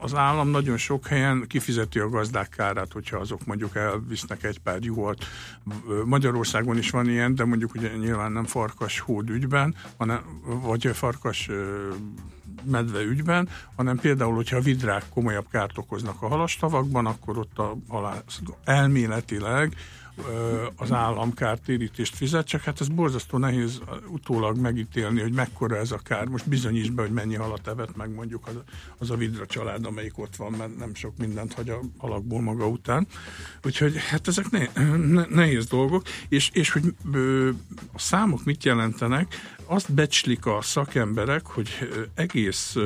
[0.00, 4.78] az állam nagyon sok helyen kifizeti a gazdák kárát, hogyha azok mondjuk elvisznek egy pár
[4.80, 5.24] juhot.
[6.04, 10.20] Magyarországon is van ilyen, de mondjuk ugye nyilván nem farkas hód ügyben, hanem,
[10.62, 11.48] vagy farkas
[12.64, 17.76] medve ügyben, hanem például, hogyha a vidrák komolyabb kárt okoznak a halastavakban, akkor ott a
[17.88, 19.74] halász elméletileg
[20.76, 25.98] az állam kártérítést fizet, csak hát ez borzasztó nehéz utólag megítélni, hogy mekkora ez a
[25.98, 26.26] kár.
[26.26, 28.54] Most bizonyíts be, hogy mennyi halat evett meg mondjuk az,
[28.98, 32.66] az a vidra család, amelyik ott van, mert nem sok mindent hagy a halakból maga
[32.68, 33.06] után.
[33.64, 37.48] Úgyhogy hát ezek ne, ne, nehéz dolgok, és, és hogy ö,
[37.92, 39.34] a számok mit jelentenek,
[39.64, 41.68] azt becslik a szakemberek, hogy
[42.14, 42.76] egész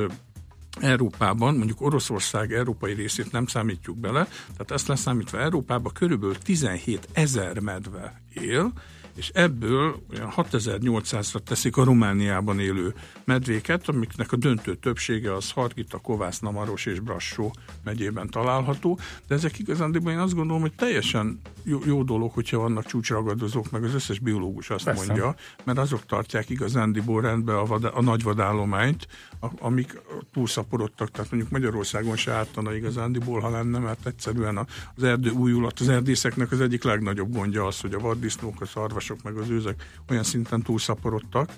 [0.79, 7.59] Európában, mondjuk Oroszország európai részét nem számítjuk bele, tehát ezt leszámítva Európában körülbelül 17 ezer
[7.59, 8.73] medve él,
[9.15, 15.97] és ebből olyan 6800-ra teszik a Romániában élő medvéket, amiknek a döntő többsége az Hargita,
[15.97, 21.79] Kovász, Namaros és Brassó megyében található, de ezek igazándiból én azt gondolom, hogy teljesen jó,
[21.85, 25.05] jó dolog, hogyha vannak csúcsragadozók, meg az összes biológus azt Persze.
[25.05, 29.07] mondja, mert azok tartják igazándiból rendbe a, vad, a nagy vadállományt,
[29.39, 30.01] amik
[30.33, 35.89] túlszaporodtak, tehát mondjuk Magyarországon se ártana igazándiból, ha lenne, mert egyszerűen az erdő újulat, az
[35.89, 40.23] erdészeknek az egyik legnagyobb gondja az, hogy a vaddisznók, a szarvasok, meg az őzek olyan
[40.23, 41.49] szinten túlszaporodtak,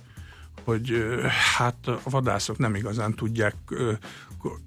[0.63, 1.05] hogy
[1.57, 3.55] hát a vadászok nem igazán tudják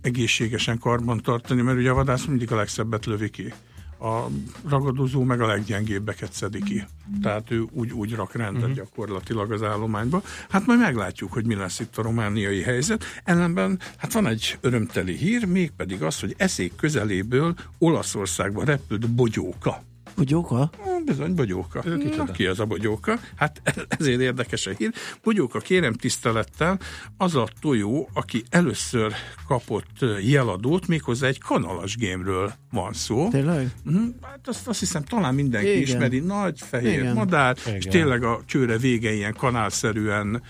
[0.01, 3.53] egészségesen karban tartani, mert ugye a vadász mindig a legszebbet lövi ki.
[4.01, 4.27] A
[4.69, 6.85] ragadozó meg a leggyengébbeket szedi ki.
[7.23, 8.73] Tehát ő úgy, úgy rak rendet Mhm.
[8.73, 10.23] gyakorlatilag az állományba.
[10.49, 13.05] Hát majd meglátjuk, hogy mi lesz itt a romániai helyzet.
[13.25, 19.83] Ellenben hát van egy örömteli hír, mégpedig az, hogy eszék közeléből Olaszországba repült bogyóka.
[20.17, 20.71] Bogyóka?
[21.05, 21.83] Bizony, bogyóka.
[22.17, 23.19] Na, ki az a bogyóka?
[23.37, 23.63] Hát
[23.99, 24.93] ezért érdekes a hír.
[25.23, 26.79] Bogyóka, kérem tisztelettel,
[27.17, 29.13] az a tojó, aki először
[29.47, 33.29] kapott jeladót, méghozzá egy kanalas gémről van szó.
[33.29, 33.71] Tényleg?
[33.85, 35.83] Mhm, Hát azt, azt hiszem talán mindenki Igen.
[35.83, 37.15] Ismeri, nagy fehér Igen.
[37.15, 37.77] Madár, Igen.
[37.77, 40.43] és tényleg a csőre vége ilyen kanálszerűen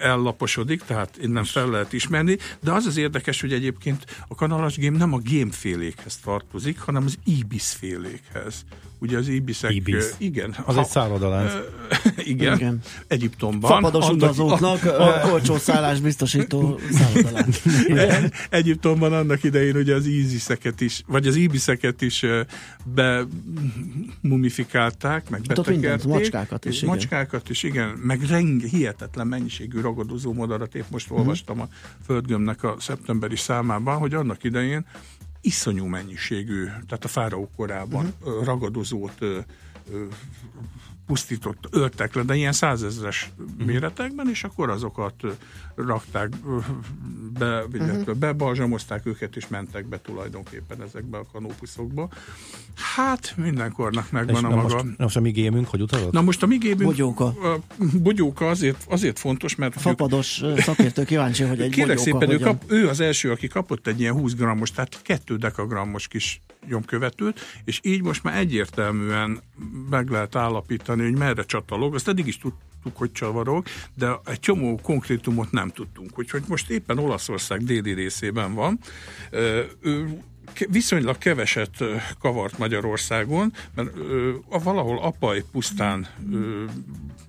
[0.00, 4.94] ellaposodik, tehát innen fel lehet ismerni, de az az érdekes, hogy egyébként a kanalas gém
[4.94, 8.64] nem a gémfélékhez tartozik, hanem az ibiszfélékhez.
[9.02, 9.74] Ugye az ibiszek...
[9.74, 10.04] Ibis.
[10.18, 10.54] Igen.
[10.64, 11.50] Az egy szállodalánc.
[12.32, 12.78] igen, Igen.
[13.06, 13.70] Egyiptomban.
[13.70, 17.52] Fapados Annak- utazóknak a- a, olcsó szállás biztosító szállodalán.
[18.50, 22.24] Egyiptomban annak idején ugye az íziszeket is, vagy az íbiszeket is
[22.94, 23.24] be
[24.20, 26.06] mumifikálták, meg Hát betekerték.
[26.08, 26.88] macskákat is, igen.
[26.94, 27.88] Macskákat is, igen.
[27.88, 30.74] Meg renge, hihetetlen mennyiségű ragadozó madarat.
[30.74, 31.18] Épp most Mhm.
[31.18, 31.68] olvastam a
[32.06, 34.86] Földgömnek a szeptemberi számában, hogy annak idején
[35.42, 39.18] iszonyú mennyiségű, tehát a fáraó korában ö, ragadozót
[41.12, 43.66] pusztított, öltek le, de ilyen százezres Mhm.
[43.66, 45.14] méretekben, és akkor azokat
[45.74, 46.28] rakták
[47.38, 48.18] be, illetve Mhm.
[48.20, 52.08] bebalzsamozták őket, és mentek be tulajdonképpen ezekbe a kanópuszokba.
[52.94, 54.74] Hát mindenkornak És megvan a na maga.
[54.74, 56.12] most, most a mi gémünk, hogy utazott?
[56.12, 56.82] Na most a mi gépünk...
[56.90, 57.24] Bogyóka.
[57.24, 57.58] A
[58.02, 62.38] bogyóka azért, azért fontos, mert Fapados ö, szakértő kíváncsi, hogy egy Kérlek bogyóka szépen, ő,
[62.44, 67.40] kap, ő az első, aki kapott egy ilyen 20 grammos, tehát 2 dekagrammos kis nyomkövetőt,
[67.64, 69.40] és így most már egyértelműen
[69.90, 71.94] meg lehet állapítani, hogy merre csatalog.
[71.94, 76.18] Azt eddig is tudtuk, hogy csavarog, de egy csomó konkrétumot nem tudtunk.
[76.18, 78.78] Úgyhogy most éppen Olaszország déli részében van.
[79.80, 80.18] Ő
[80.68, 81.84] viszonylag keveset
[82.18, 86.64] kavart Magyarországon, mert ö, valahol Apaj pusztán ö,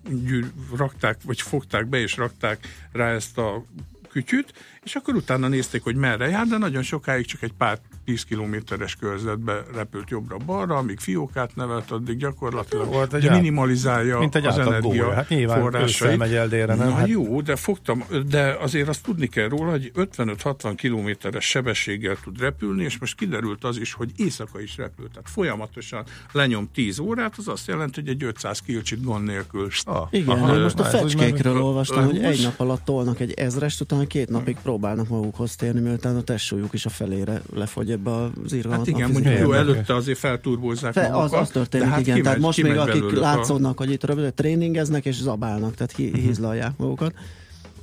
[0.09, 3.65] gyűr, rakták, vagy fogták be és rakták rá ezt a
[4.09, 4.53] kütyüt,
[4.83, 8.95] és akkor utána nézték, hogy merre jár, de nagyon sokáig csak egy pár 10 kilométeres
[8.95, 15.13] körzetbe repült jobbra-balra, amíg fiókát nevelt, addig gyakorlatilag Volt egy minimalizálja mint egy az energia.
[15.13, 16.17] Hát forrásait.
[16.17, 16.87] megy el délre, nem?
[16.87, 22.17] Na Hát- jó, de fogtam, de azért azt tudni kell róla, hogy 55-60 kilométeres sebességgel
[22.23, 25.07] tud repülni, és most kiderült az is, hogy éjszaka is repül.
[25.09, 29.67] Tehát folyamatosan lenyom 10 órát, az azt jelenti, hogy egy 500 kilcsit gond nélkül.
[29.83, 33.81] Ah, Igen, aha, én most a fecskékről olvastam, hogy egy nap alatt tolnak egy ezrest,
[33.81, 38.53] utána két napig próbálnak magukhoz térni, miután a testsúlyuk is a felére lefogy ebbe az
[38.53, 42.03] irgalmatlan Hát igen, mondjuk jó, előtte azért felturbózzák Fe, az, magukat, az történik, hát igen.
[42.15, 45.91] kimegy- tehát most még akik belőlük a- látszódnak, hogy itt rövid, tréningeznek és zabálnak, tehát
[45.91, 47.13] hi, hízlalják magukat.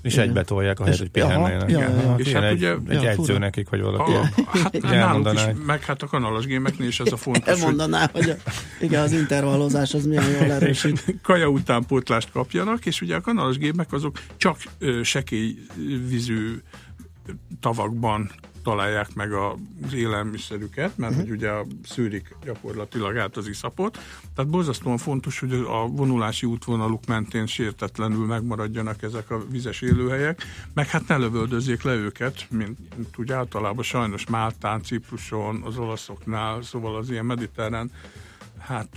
[0.02, 0.24] És Igen.
[0.28, 1.70] egybe tolják a helyet, hogy pihennének.
[1.70, 2.14] ja, ja, ja.
[2.16, 3.38] És hát egy, ugye- egy ja, edző fura.
[3.38, 4.12] nekik, vagy valaki.
[4.12, 4.22] A,
[4.62, 8.10] hát náluk is, elmondaná, meg hát a kanalas gémeknél is ez a fontos, hogy Elmondaná,
[8.12, 8.34] hogy a,
[8.80, 11.04] igen, az intervallozás az milyen jól erősít.
[11.22, 15.54] kaja utánpótlást kapjanak, és ugye a kanalas gépek azok csak ö, sekély
[16.08, 16.60] vízű
[17.60, 18.30] tavakban
[18.62, 21.50] találják meg az élelmiszerüket, mert hogy ugye
[21.84, 23.98] szűrik gyakorlatilag át az iszapot.
[24.34, 30.42] Tehát borzasztóan fontos, hogy a vonulási útvonaluk mentén sértetlenül megmaradjanak ezek a vizes élőhelyek,
[30.74, 36.62] meg hát ne lövöldözzék le őket, mint, mint úgy általában sajnos Máltán, Cipruson, az olaszoknál,
[36.62, 37.90] szóval az ilyen mediterrán
[38.58, 38.88] hát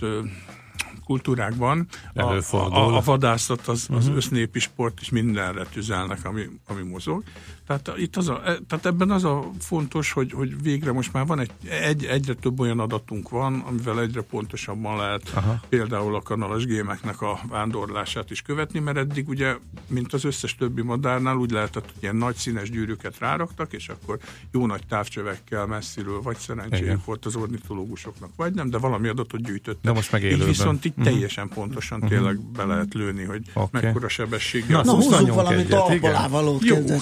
[1.04, 2.78] kultúrákban a, Előfordul.
[2.78, 4.16] a, a vadászat az, az uh-huh.
[4.16, 7.22] össznépi sport, és mindenre tüzelnek, ami, ami mozog.
[7.66, 11.26] Tehát, itt az a, e- tehát ebben az a fontos, hogy, hogy végre most már
[11.26, 11.50] van egy,
[11.82, 15.60] egy, egyre több olyan adatunk van, amivel egyre pontosabban lehet Aha.
[15.68, 19.56] például a kanalas gémeknek a vándorlását is követni, mert eddig ugye,
[19.86, 24.18] mint az összes többi madárnál, úgy lehetett, hogy ilyen nagy színes gyűrűket ráraktak, és akkor
[24.52, 27.02] jó nagy távcsövekkel messziről, vagy szerencséjük Igen.
[27.04, 29.82] volt az ornitológusoknak, vagy nem, de valami adatot gyűjtöttek.
[29.82, 30.46] De most meg Így élőben.
[30.48, 31.04] viszont így Mhm.
[31.04, 33.68] teljesen pontosan tényleg be lehet lőni, hogy Oké.
[33.80, 34.68] mekkora sebességgel.
[34.68, 36.92] Na, Na, húzzunk Húzzanyunk valami talpalávalót, Jó, DJ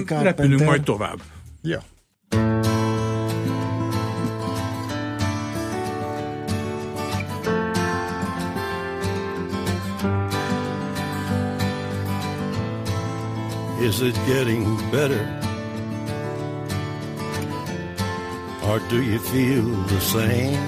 [0.00, 0.44] aztán Carpenter.
[0.44, 1.18] repülünk majd tovább.
[1.62, 1.82] Ja.
[13.80, 15.24] Is it getting better?
[18.64, 20.58] Or do you feel the same?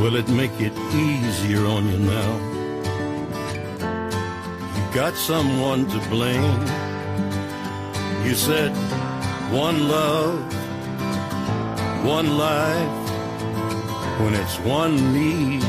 [0.00, 2.59] Will it make it easier on you now?
[4.92, 6.62] Got someone to blame.
[8.24, 8.72] You said
[9.52, 10.42] one love,
[12.04, 13.10] one life,
[14.20, 15.62] when it's one need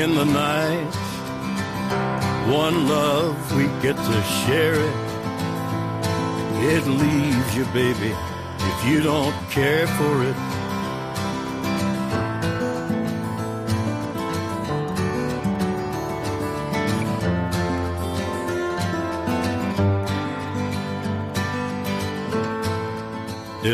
[0.00, 0.94] in the night.
[2.46, 4.96] One love, we get to share it.
[6.72, 8.14] It leaves you, baby,
[8.58, 10.55] if you don't care for it.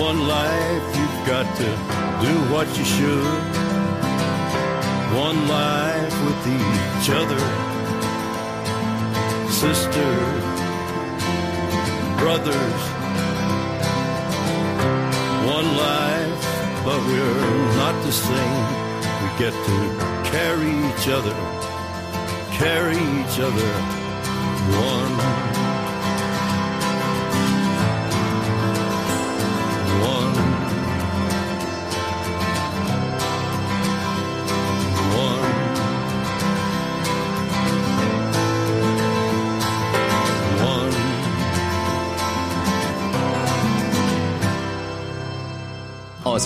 [0.00, 1.68] one life, you've got to
[2.24, 3.24] do what you should.
[5.16, 7.42] One life with each other,
[9.50, 10.44] sisters,
[12.20, 12.82] brothers.
[15.56, 16.42] One life,
[16.84, 18.66] but we're not the same.
[19.22, 19.78] We get to
[20.30, 21.36] carry each other,
[22.52, 23.70] carry each other.
[24.76, 25.16] One.
[25.16, 25.35] One.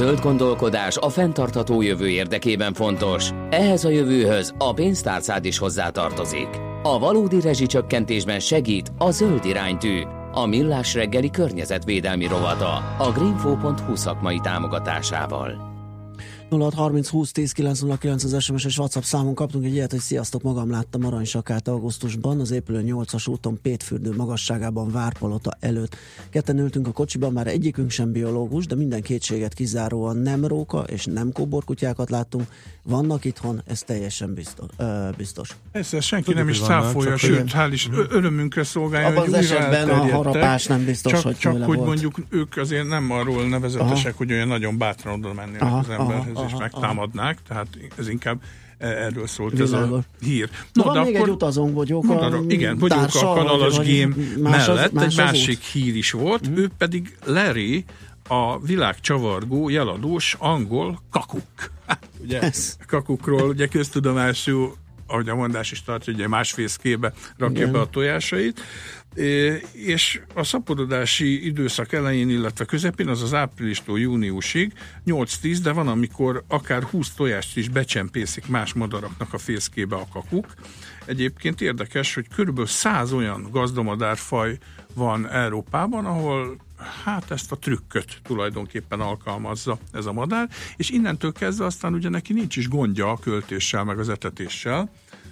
[0.00, 3.30] Zöld gondolkodás a fenntartható jövő érdekében fontos.
[3.50, 6.48] Ehhez a jövőhöz a pénztárcád is hozzátartozik.
[6.82, 14.40] A valódi rezsicsökkentésben segít a zöld iránytű, a millás reggeli környezetvédelmi rovata a greenfo.hu szakmai
[14.42, 15.69] támogatásával.
[16.50, 20.70] 0630 20 10 909 az SMS és WhatsApp számon kaptunk egy ilyet, hogy sziasztok, magam
[20.70, 25.96] láttam aranysakát augusztusban, az épülő 8-as úton Pétfürdő magasságában Várpalota előtt.
[26.30, 31.04] Ketten ültünk a kocsiban, már egyikünk sem biológus, de minden kétséget kizáróan nem róka és
[31.04, 32.44] nem kóborkutyákat láttunk.
[32.82, 34.68] Vannak itthon, ez teljesen biztos.
[34.76, 35.56] Ö, biztos.
[35.72, 39.50] Persze, senki Tudjuk, nem is cáfolja, sőt, hál' is ö- örömünkre szolgálja, Abban hogy az
[39.50, 41.88] esetben a harapás nem biztos, csak, hogy Csak hogy volt.
[41.88, 44.14] mondjuk ők azért nem arról nevezetesek, Aha.
[44.16, 47.66] hogy olyan nagyon bátran oda mennének Aha, az emberhez aha, és aha, megtámadnák, tehát
[47.98, 48.40] ez inkább
[48.78, 50.04] e- erről szólt ez a Világos.
[50.20, 50.50] hír.
[50.72, 54.68] Na, van még egy utazónk, Bogyóka Mondd arra, igen, Bogyóka társa, a kanalas vagy más
[54.68, 55.24] az- mellett más egy az út?
[55.24, 57.84] Másik hír is volt, ő pedig Larry,
[58.28, 61.42] a világ csavargó, jeladós angol kakuk.
[61.86, 62.76] Hát, ugye, Ez.
[62.86, 64.72] kakukról ugye köztudomású,
[65.06, 67.72] ahogy a mondás is tartja, ugye másfészkébe rakja Igen.
[67.72, 68.60] be a tojásait,
[69.72, 74.72] és a szaporodási időszak elején, illetve közepén, az az áprilistól júniusig
[75.06, 80.46] 8-10, de van, amikor akár 20 tojást is becsempészik más madaraknak a fészkébe a kakuk.
[81.04, 84.58] Egyébként érdekes, hogy körülbelül 100 olyan gazdamadárfaj
[84.94, 86.56] van Európában, ahol
[87.04, 92.32] hát ezt a trükköt tulajdonképpen alkalmazza ez a madár, és innentől kezdve aztán ugye neki
[92.32, 94.90] nincs is gondja a költéssel, meg az etetéssel,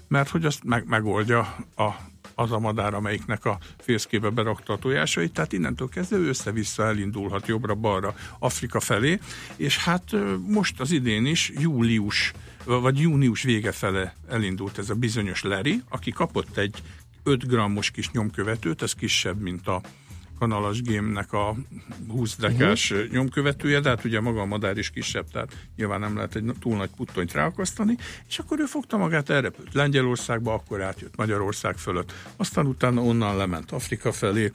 [0.09, 1.41] mert hogy azt meg, megoldja
[1.77, 1.89] a,
[2.39, 8.15] az a madár, amelyiknek a fészkébe berakta a tojásait, tehát innentől kezdve össze-vissza elindulhat jobbra-balra
[8.39, 9.19] Afrika felé,
[9.57, 10.03] és hát
[10.47, 12.33] most az idén is július,
[12.65, 16.83] vagy június vége fele elindult ez a bizonyos Larry, aki kapott egy
[17.23, 19.81] 5 grammos kis nyomkövetőt, ez kisebb, mint a
[20.39, 21.55] kanalas gémnek a
[22.09, 23.11] 20 dekás uh-huh.
[23.11, 26.77] nyomkövetője, de hát ugye maga a madár is kisebb, tehát nyilván nem lehet egy túl
[26.77, 27.97] nagy puttonyt ráakasztani,
[28.29, 33.73] és akkor ő fogta magát, elrepült Lengyelországba, akkor átjött Magyarország fölött, aztán utána onnan lement
[33.73, 34.53] Afrika felé,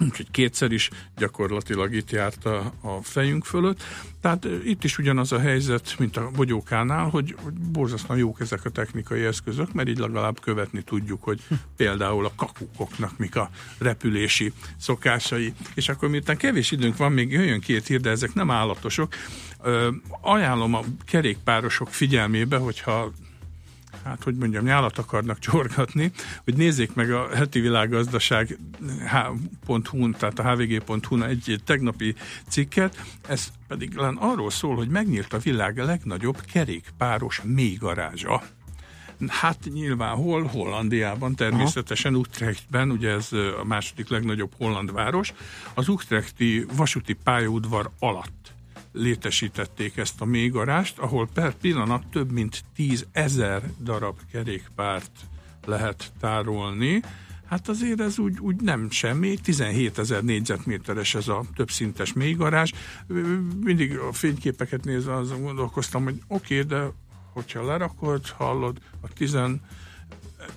[0.00, 3.82] úgyhogy kétszer is gyakorlatilag itt járt a, a fejünk fölött.
[4.20, 8.70] Tehát itt is ugyanaz a helyzet, mint a bogyókánál, hogy, hogy borzasztóan jók ezek a
[8.70, 11.40] technikai eszközök, mert így legalább követni tudjuk, hogy
[11.76, 15.52] például a kakukoknak mik a repülési szokásai.
[15.74, 19.14] És akkor miután kevés időnk van, még jöjjön két hír, de ezek nem állatosok.
[19.62, 19.90] Ö,
[20.20, 23.12] ajánlom a kerékpárosok figyelmébe, hogyha
[24.06, 26.10] hát hogy mondjam, nyálat akarnak csorgatni,
[26.44, 32.14] hogy nézzék meg a heti világgazdaság.hu-n, tehát a hvg.hu-n egy tegnapi
[32.48, 38.42] cikket, ez pedig lán arról szól, hogy megnyílt a világ legnagyobb kerékpáros mélygarázsa.
[39.28, 40.42] Hát nyilván hol?
[40.42, 45.32] Hollandiában, természetesen Utrechtben, ugye ez a második legnagyobb holland város.
[45.74, 48.45] Az Utrechti vasúti pályaudvar alatt
[48.96, 55.10] létesítették ezt a mélygarást, ahol per pillanat több mint 10 ezer darab kerékpárt
[55.64, 57.02] lehet tárolni.
[57.46, 62.72] Hát azért ez úgy, úgy nem semmi, 17 ezer négyzetméteres ez a többszintes mélygarázs.
[63.60, 66.92] Mindig a fényképeket nézve azon gondolkoztam, hogy oké, okay, de
[67.32, 69.38] hogyha lerakod, hallod, a 10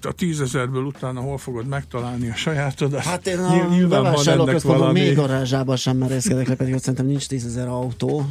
[0.02, 3.00] a tízezerből utána hol fogod megtalálni a sajátodat?
[3.00, 7.28] Hát én Nyilván a ennek bevásárlóközpontban még garázsában sem merészkedek le, pedig ott szerintem nincs
[7.28, 8.26] tízezer autó,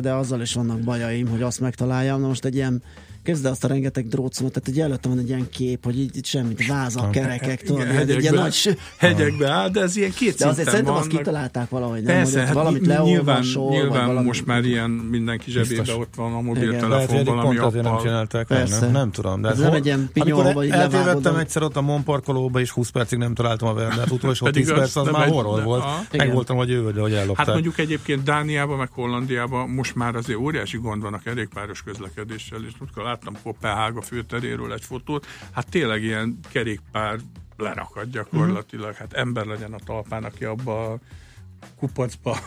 [0.00, 2.20] de azzal is vannak bajaim, hogy azt megtaláljam.
[2.20, 2.82] Na most egy ilyen
[3.22, 6.24] Kezd azt a rengeteg drótszomot, tehát egy előttem van egy ilyen kép, hogy így, itt
[6.24, 8.52] semmit, vázak, kerekek, tudod, Igen, egy ilyen hegyekbe, nagy...
[8.52, 11.02] sü- hegyekbe áll, de ez ilyen két De azért szerintem van.
[11.02, 12.16] azt kitalálták valahogy, nem?
[12.16, 14.26] Persze, hogy hát valamit nyilván, leolvasol, vagy nyilván valami...
[14.26, 15.96] most már ilyen mindenki zsebébe Biztos.
[16.00, 18.04] ott van a mobiltelefon valami azért nem appal.
[18.04, 18.80] csinálták Persze.
[18.80, 19.40] nem, nem tudom.
[19.40, 22.60] De Ez hát nem hol- egy ilyen amikor vagy eltévedtem egyszer ott a Mon parkolóba,
[22.60, 25.26] és 20 percig nem találtam a verdát, utolsó Pedig 10 az perc, az nem már
[25.26, 25.84] egy- horror volt.
[26.16, 27.36] Meg voltam, hogy jövő, hogy ellopták.
[27.36, 32.58] Hát mondjuk egyébként Dániában, meg Hollandiában most már azért óriási gond van a kerékpáros közlekedéssel,
[32.68, 32.72] és
[33.10, 37.18] láttam Kopenhága főteréről egy fotót, hát tényleg ilyen kerékpár
[37.56, 40.98] lerakad gyakorlatilag, hát ember legyen a talpán, aki abba a
[41.76, 42.38] kupacba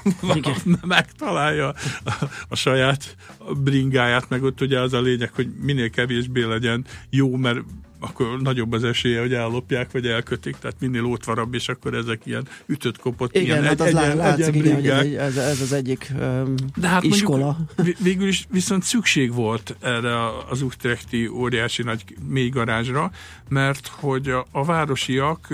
[0.82, 1.68] megtalálja
[2.04, 2.12] a,
[2.48, 3.16] a saját
[3.64, 7.60] bringáját, meg ott ugye az a lényeg, hogy minél kevésbé legyen jó, mert
[8.04, 12.48] akkor nagyobb az esélye, hogy ellopják, vagy elkötik, tehát minél ótvarabb, és akkor ezek ilyen
[12.66, 16.12] ütött kopott, Igen, ilyen hát az lá- látszik, igen, hogy ez, ez, ez az egyik
[16.20, 17.58] um, De hát iskola.
[17.76, 23.12] mondjuk végül is viszont szükség volt erre az Utrechti óriási nagy mély garázsra,
[23.50, 25.48] mert hogy a, a városiak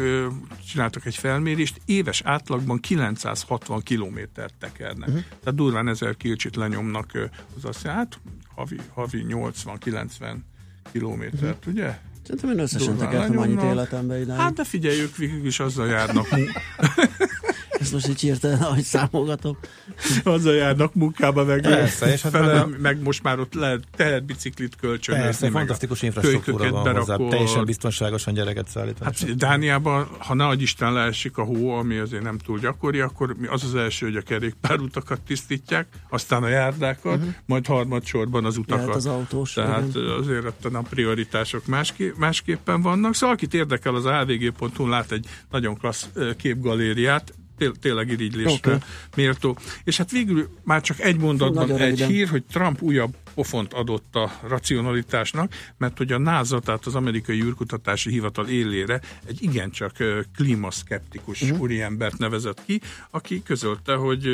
[0.72, 5.08] csináltak egy felmérést, éves átlagban 960 kilométert tekernek.
[5.08, 5.24] Uh-huh.
[5.44, 7.12] Tehát durván 1000 kilcsit lenyomnak,
[7.58, 8.20] az azt jelenti, hát
[8.56, 10.36] havi, havi 80-90
[10.92, 11.74] kilométert, uh-huh.
[11.74, 12.00] ugye?
[12.30, 14.40] Szerintem én összesen tekertem annyit életembe idáig.
[14.40, 16.28] Hát de figyelj, ők végül is azzal járnak.
[17.80, 19.58] Ezt most így hirtelen, ahogy számolgatom.
[20.24, 24.76] Azzal járnak munkába, meg, Persze, és hát fele, meg most már ott lehet tehet biciklit
[24.76, 25.26] kölcsönözni.
[25.26, 27.30] Persze, fantasztikus infrastruktúra van hozzá, berakol.
[27.30, 29.06] teljesen biztonságosan gyereket szállítani.
[29.06, 33.36] Hát Dániában, ha ne adj Isten leesik a hó, ami azért nem túl gyakori, akkor
[33.38, 37.34] mi- az az első, hogy a kerékpárutakat tisztítják, aztán a járdákat, uh-huh.
[37.46, 38.82] majd harmadsorban az utakat.
[38.82, 40.10] Jöhet az autós, Tehát igen.
[40.10, 43.16] azért ott a prioritások máské, másképpen vannak.
[43.16, 47.34] Szóval akit érdekel, az avg.hu lát egy nagyon klassz képgalériát,
[47.80, 48.78] tényleg irigylésre okay.
[49.16, 49.58] méltó.
[49.84, 52.08] És hát végül már csak egy mondatban Nagyon egy röviden.
[52.08, 57.42] hír, hogy Trump újabb pofont adott a racionalitásnak, mert hogy a NASA, tehát az amerikai
[57.42, 59.96] űrkutatási hivatal élére egy igencsak
[60.36, 61.60] klímaszkeptikus uh-huh.
[61.62, 64.28] úriembert nevezett ki, aki közölte, hogy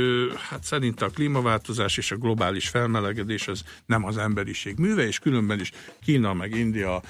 [0.49, 5.59] hát szerinte a klímaváltozás és a globális felmelegedés az nem az emberiség műve, és különben
[5.59, 5.71] is
[6.03, 7.01] Kína, meg India,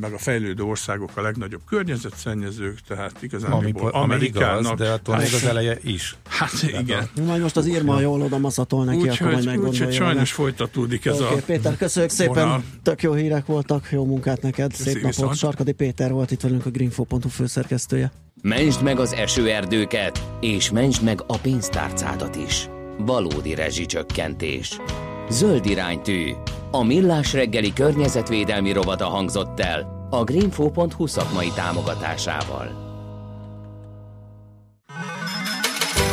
[0.00, 5.34] meg a fejlődő országok a legnagyobb környezetszennyezők, tehát igazán Ami, ami igaz, de attól még
[5.34, 6.16] az eleje is.
[6.28, 7.08] Hát igen.
[7.26, 9.86] Majd most az Irma jól oda maszatol neki, akkor majd Úgyhogy meggondolja.
[9.86, 12.62] úgy, sajnos folytatódik ez a Péter, köszönjük szépen, vonal.
[12.82, 15.08] tök jó hírek voltak, jó munkát neked, Köszi, szép napot.
[15.08, 15.36] viszont.
[15.36, 18.12] Sarkadi Péter volt itt velünk a greenfo.hu főszerkesztője.
[18.42, 22.68] Mentsd meg az esőerdőket, és mentsd meg a pénztárcádat is.
[22.98, 24.78] Valódi rezsicsökkentés.
[25.30, 26.32] Zöld iránytű.
[26.70, 32.82] A millás reggeli környezetvédelmi rovata hangzott el a greenfo.hu szakmai támogatásával.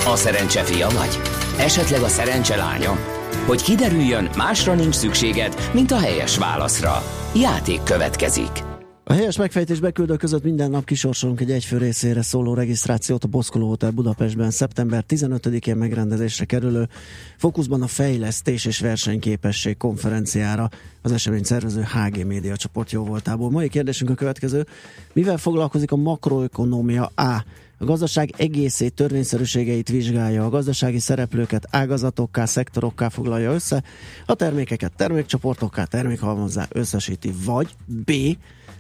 [0.06, 1.20] A szerencse fia vagy?
[1.58, 3.21] Esetleg a szerencse lánya?
[3.46, 7.04] Hogy kiderüljön, másra nincs szükséged, mint a helyes válaszra.
[7.36, 8.64] Játék következik.
[9.04, 13.68] A helyes megfejtés beküldő között minden nap kisorsolunk egy egyfő részére szóló regisztrációt a Boszkoló
[13.68, 16.88] Hotel Budapestben szeptember 15-én megrendezésre kerülő
[17.38, 20.70] fókuszban a fejlesztés és versenyképesség konferenciára
[21.02, 23.52] az esemény szervező HG Média csoport jó voltából.
[23.52, 24.66] Mai kérdésünk a következő.
[25.14, 27.44] Mivel foglalkozik a makroökonómia A?
[27.82, 33.84] A gazdaság egészét, törvényszerűségeit vizsgálja, a gazdasági szereplőket ágazatokká, szektorokká foglalja össze,
[34.26, 38.12] a termékeket termékcsoportokká, termékhalmozzá összesíti, vagy B.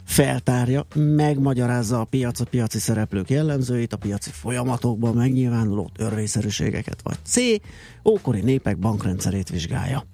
[0.04, 7.38] feltárja, megmagyarázza a piac, a piaci szereplők jellemzőit, a piaci folyamatokban megnyilvánuló törvényszerűségeket, vagy C.
[8.06, 10.06] ókori népek bankrendszerét vizsgálja.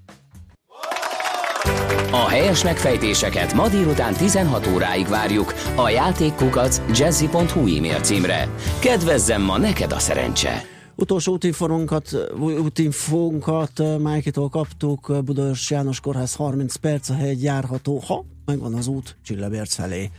[2.11, 8.49] A helyes megfejtéseket ma délután 16 óráig várjuk a játékkukac jazzy.hu e-mail címre.
[8.79, 10.61] Kedvezzem ma neked a szerencse!
[10.95, 18.73] Utolsó útinforunkat, útinfónkat Májkitól kaptuk, Budaörs János Kórház 30 perc, a hegy járható, ha megvan
[18.73, 20.11] az út Csillebérc felé.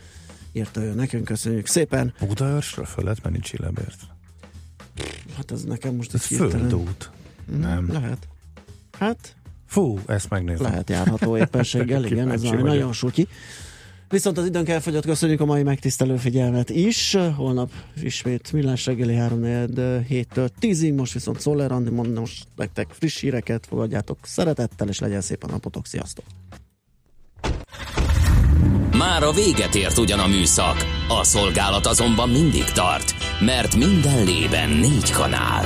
[0.51, 2.13] Írta ő nekünk, köszönjük szépen.
[2.27, 3.99] Budaörsről föl lehet menni Csillebért.
[5.35, 7.09] Hát ez nekem most Ez egy hirtelen- földút.
[7.59, 7.91] Nem.
[7.91, 8.27] Lehet.
[8.99, 9.35] Hát
[9.79, 10.65] Fú, ezt megnézem.
[10.65, 12.63] lehet járható éppenséggel, igen, ez vagyok.
[12.63, 13.27] nagyon sutyi.
[14.09, 17.17] Viszont az időnk elfogyott, köszönjük a mai megtisztelő figyelmet is.
[17.35, 17.71] Holnap
[18.01, 23.65] ismét millás reggeli 3 7-től 10-ig, most viszont Szoller Andi mond most nektek friss híreket,
[23.65, 25.85] fogadjátok szeretettel, és legyen szép a napotok.
[25.85, 26.25] Sziasztok!
[28.97, 34.69] Már a véget ért ugyan a műszak, a szolgálat azonban mindig tart, mert minden lében
[34.69, 35.65] négy kanál.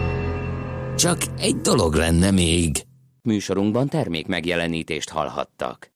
[1.01, 2.83] Csak egy dolog lenne még.
[3.23, 5.91] Műsorunkban termék megjelenítést hallhattak.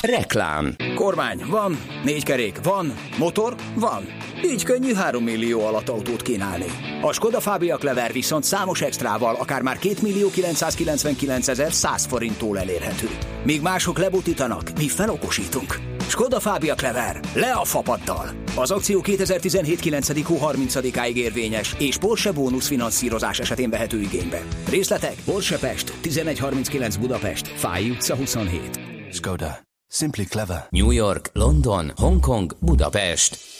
[0.00, 0.76] Reklám.
[0.94, 1.78] Kormány, van.
[2.04, 2.94] Négy kerék, van.
[3.18, 4.02] Motor, van.
[4.44, 6.66] Így könnyű 3 millió alatt autót kínálni.
[7.02, 12.58] A Skoda Fabia Clever viszont számos extrával, akár már 2 millió 999 ezer 100 forinttól
[12.58, 13.08] elérhető.
[13.44, 15.78] Míg mások lebutítanak, mi felokosítunk.
[16.06, 17.20] Skoda Fabia Clever.
[17.34, 18.30] Le a fapaddal!
[18.56, 20.26] Az akció 2017 9.
[20.26, 24.42] hó 30-áig érvényes, és Porsche bónusz finanszírozás esetén vehető igénybe.
[24.68, 28.80] Részletek Porsche Pest, 1139 Budapest, Fáj utca 27.
[29.12, 29.58] Skoda.
[29.92, 30.66] Simply clever.
[30.70, 33.59] New York, London, Hongkong, Budapest.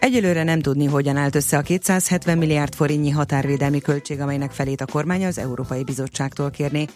[0.00, 4.86] Egyelőre nem tudni, hogyan állt össze a 270 milliárd forintnyi határvédelmi költség, amelynek felét a
[4.86, 6.86] kormány az Európai Bizottságtól kérné.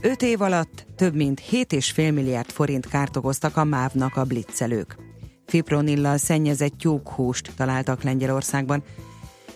[0.00, 4.96] 5 év alatt több mint 7,5 milliárd forint kárt okoztak a MÁV-nak a blitzelők.
[5.46, 8.82] Fipronillal szennyezett tyúkhúst találtak Lengyelországban.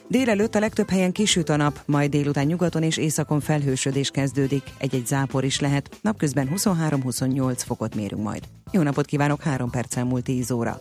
[0.09, 5.07] Délelőtt a legtöbb helyen kisüt a nap, majd délután nyugaton és északon felhősödés kezdődik, egy-egy
[5.07, 8.43] zápor is lehet, napközben 23-28 fokot mérünk majd.
[8.71, 10.81] Jó napot kívánok, 3 perccel múlt 10 óra.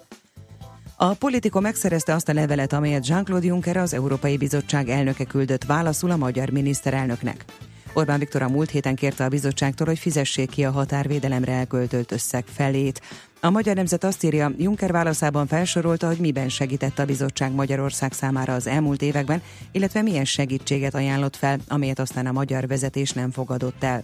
[1.03, 6.11] A Politico megszerezte azt a levelet, amelyet Jean-Claude Juncker az Európai Bizottság elnöke küldött válaszul
[6.11, 7.45] a magyar miniszterelnöknek.
[7.93, 12.43] Orbán Viktor a múlt héten kérte a bizottságtól, hogy fizessék ki a határvédelemre elköltött összeg
[12.45, 13.01] felét.
[13.41, 18.53] A Magyar Nemzet azt írja, Juncker válaszában felsorolta, hogy miben segített a bizottság Magyarország számára
[18.53, 19.41] az elmúlt években,
[19.71, 24.03] illetve milyen segítséget ajánlott fel, amelyet aztán a magyar vezetés nem fogadott el.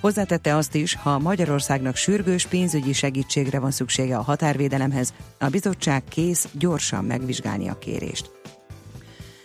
[0.00, 6.48] Hozzátette azt is, ha Magyarországnak sürgős pénzügyi segítségre van szüksége a határvédelemhez, a bizottság kész
[6.52, 8.30] gyorsan megvizsgálni a kérést.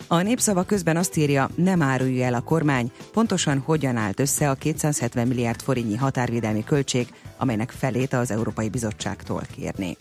[0.08, 4.56] A népszava közben azt írja, nem árulja el a kormány, pontosan hogyan állt össze a
[4.56, 9.97] 270 milliárd forintnyi határvédelmi költség, amelynek felét az Európai Bizottságtól kérné.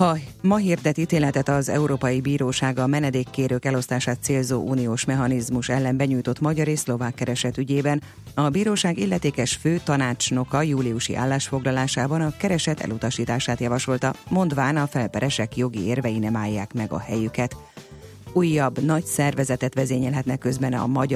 [0.00, 6.40] Ha ma hirdet ítéletet az Európai Bíróság a menedékkérők elosztását célzó uniós mechanizmus ellen benyújtott
[6.40, 8.02] magyar és szlovák kereset ügyében,
[8.34, 15.86] a bíróság illetékes fő tanácsnoka júliusi állásfoglalásában a kereset elutasítását javasolta, mondván a felperesek jogi
[15.86, 17.56] érvei nem állják meg a helyüket.
[18.32, 21.08] Újabb nagy szervezetet vezényelhetnek közben a magyar